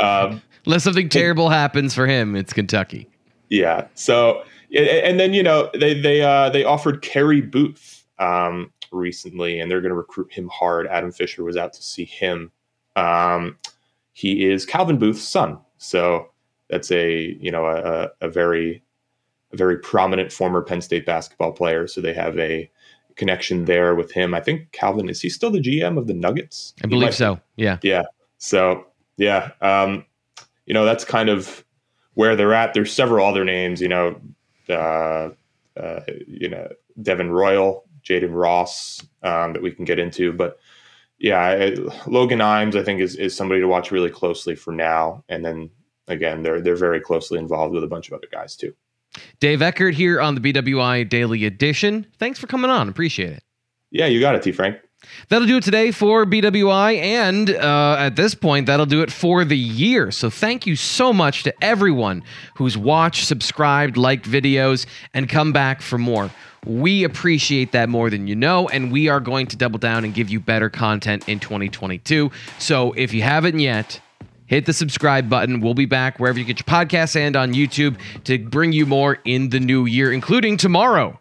um, 0.00 0.42
Unless 0.66 0.82
something 0.82 1.08
terrible 1.08 1.48
happens 1.48 1.94
for 1.94 2.08
him, 2.08 2.34
it's 2.34 2.52
Kentucky. 2.52 3.08
Yeah. 3.52 3.88
So 3.92 4.44
and 4.74 5.20
then 5.20 5.34
you 5.34 5.42
know 5.42 5.70
they 5.78 6.00
they 6.00 6.22
uh, 6.22 6.48
they 6.48 6.64
offered 6.64 7.02
Carey 7.02 7.42
Booth 7.42 8.04
um, 8.18 8.72
recently, 8.90 9.60
and 9.60 9.70
they're 9.70 9.82
going 9.82 9.90
to 9.90 9.96
recruit 9.96 10.32
him 10.32 10.48
hard. 10.48 10.86
Adam 10.86 11.12
Fisher 11.12 11.44
was 11.44 11.56
out 11.56 11.74
to 11.74 11.82
see 11.82 12.06
him. 12.06 12.50
Um, 12.96 13.58
he 14.12 14.50
is 14.50 14.64
Calvin 14.64 14.98
Booth's 14.98 15.22
son, 15.22 15.58
so 15.76 16.30
that's 16.70 16.90
a 16.90 17.36
you 17.38 17.50
know 17.50 17.66
a, 17.66 18.08
a 18.22 18.30
very 18.30 18.82
a 19.52 19.56
very 19.56 19.78
prominent 19.78 20.32
former 20.32 20.62
Penn 20.62 20.80
State 20.80 21.04
basketball 21.04 21.52
player. 21.52 21.86
So 21.86 22.00
they 22.00 22.14
have 22.14 22.38
a 22.38 22.70
connection 23.16 23.66
there 23.66 23.94
with 23.94 24.12
him. 24.12 24.32
I 24.32 24.40
think 24.40 24.72
Calvin 24.72 25.10
is 25.10 25.20
he 25.20 25.28
still 25.28 25.50
the 25.50 25.60
GM 25.60 25.98
of 25.98 26.06
the 26.06 26.14
Nuggets? 26.14 26.72
I 26.82 26.86
believe 26.86 27.14
so. 27.14 27.38
Yeah. 27.56 27.76
Yeah. 27.82 28.04
So 28.38 28.86
yeah, 29.18 29.50
um, 29.60 30.06
you 30.64 30.72
know 30.72 30.86
that's 30.86 31.04
kind 31.04 31.28
of 31.28 31.62
where 32.14 32.36
they're 32.36 32.54
at. 32.54 32.74
There's 32.74 32.92
several 32.92 33.26
other 33.26 33.44
names. 33.44 33.80
You 33.80 33.88
know, 33.88 34.20
uh, 34.68 35.30
uh, 35.76 36.00
you 36.26 36.48
know 36.48 36.68
Devin 37.00 37.30
Royal, 37.30 37.84
Jaden 38.04 38.34
Ross 38.34 39.02
um, 39.22 39.52
that 39.52 39.62
we 39.62 39.70
can 39.70 39.84
get 39.84 39.98
into, 39.98 40.32
but 40.32 40.58
yeah, 41.18 41.70
Logan 42.06 42.40
Imes 42.40 42.74
I 42.74 42.82
think 42.82 43.00
is 43.00 43.16
is 43.16 43.34
somebody 43.34 43.60
to 43.60 43.68
watch 43.68 43.90
really 43.90 44.10
closely 44.10 44.56
for 44.56 44.72
now, 44.72 45.24
and 45.28 45.44
then 45.44 45.70
again, 46.08 46.42
they're 46.42 46.60
they're 46.60 46.76
very 46.76 47.00
closely 47.00 47.38
involved 47.38 47.74
with 47.74 47.84
a 47.84 47.88
bunch 47.88 48.08
of 48.08 48.14
other 48.14 48.28
guys 48.30 48.56
too. 48.56 48.74
Dave 49.40 49.62
Eckert 49.62 49.94
here 49.94 50.20
on 50.20 50.34
the 50.34 50.40
BWI 50.40 51.08
Daily 51.08 51.44
Edition. 51.44 52.06
Thanks 52.18 52.38
for 52.38 52.46
coming 52.46 52.70
on. 52.70 52.88
Appreciate 52.88 53.32
it. 53.32 53.42
Yeah, 53.90 54.06
you 54.06 54.20
got 54.20 54.34
it, 54.34 54.42
T. 54.42 54.52
Frank. 54.52 54.78
That'll 55.28 55.46
do 55.46 55.56
it 55.56 55.64
today 55.64 55.90
for 55.90 56.24
BWI, 56.24 56.96
and 56.96 57.50
uh, 57.50 57.96
at 57.98 58.16
this 58.16 58.34
point, 58.34 58.66
that'll 58.66 58.86
do 58.86 59.02
it 59.02 59.10
for 59.10 59.44
the 59.44 59.56
year. 59.56 60.10
So, 60.10 60.30
thank 60.30 60.66
you 60.66 60.76
so 60.76 61.12
much 61.12 61.42
to 61.44 61.64
everyone 61.64 62.22
who's 62.56 62.76
watched, 62.76 63.26
subscribed, 63.26 63.96
liked 63.96 64.28
videos, 64.28 64.86
and 65.14 65.28
come 65.28 65.52
back 65.52 65.82
for 65.82 65.98
more. 65.98 66.30
We 66.64 67.04
appreciate 67.04 67.72
that 67.72 67.88
more 67.88 68.08
than 68.10 68.26
you 68.26 68.36
know, 68.36 68.68
and 68.68 68.92
we 68.92 69.08
are 69.08 69.20
going 69.20 69.48
to 69.48 69.56
double 69.56 69.78
down 69.78 70.04
and 70.04 70.14
give 70.14 70.30
you 70.30 70.38
better 70.38 70.70
content 70.70 71.28
in 71.28 71.40
2022. 71.40 72.30
So, 72.58 72.92
if 72.92 73.12
you 73.12 73.22
haven't 73.22 73.58
yet, 73.58 74.00
hit 74.46 74.66
the 74.66 74.72
subscribe 74.72 75.28
button. 75.30 75.60
We'll 75.60 75.74
be 75.74 75.86
back 75.86 76.20
wherever 76.20 76.38
you 76.38 76.44
get 76.44 76.58
your 76.58 76.64
podcasts 76.64 77.16
and 77.16 77.36
on 77.36 77.54
YouTube 77.54 77.98
to 78.24 78.38
bring 78.38 78.72
you 78.72 78.86
more 78.86 79.18
in 79.24 79.48
the 79.48 79.60
new 79.60 79.86
year, 79.86 80.12
including 80.12 80.56
tomorrow. 80.56 81.18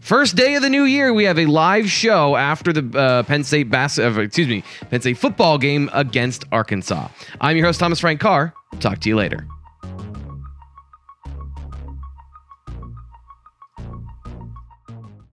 First 0.00 0.34
day 0.34 0.54
of 0.54 0.62
the 0.62 0.70
new 0.70 0.84
year, 0.84 1.12
we 1.12 1.24
have 1.24 1.38
a 1.38 1.46
live 1.46 1.88
show 1.90 2.34
after 2.34 2.72
the 2.72 2.98
uh, 2.98 3.22
Penn 3.22 3.44
State 3.44 3.70
bass, 3.70 3.98
uh, 3.98 4.10
excuse 4.18 4.48
me, 4.48 4.64
Penn 4.90 5.00
State 5.00 5.18
football 5.18 5.58
game 5.58 5.90
against 5.92 6.44
Arkansas. 6.50 7.08
I'm 7.40 7.56
your 7.56 7.66
host 7.66 7.78
Thomas 7.78 8.00
Frank 8.00 8.20
Carr. 8.20 8.54
Talk 8.80 9.00
to 9.00 9.08
you 9.08 9.16
later. 9.16 9.46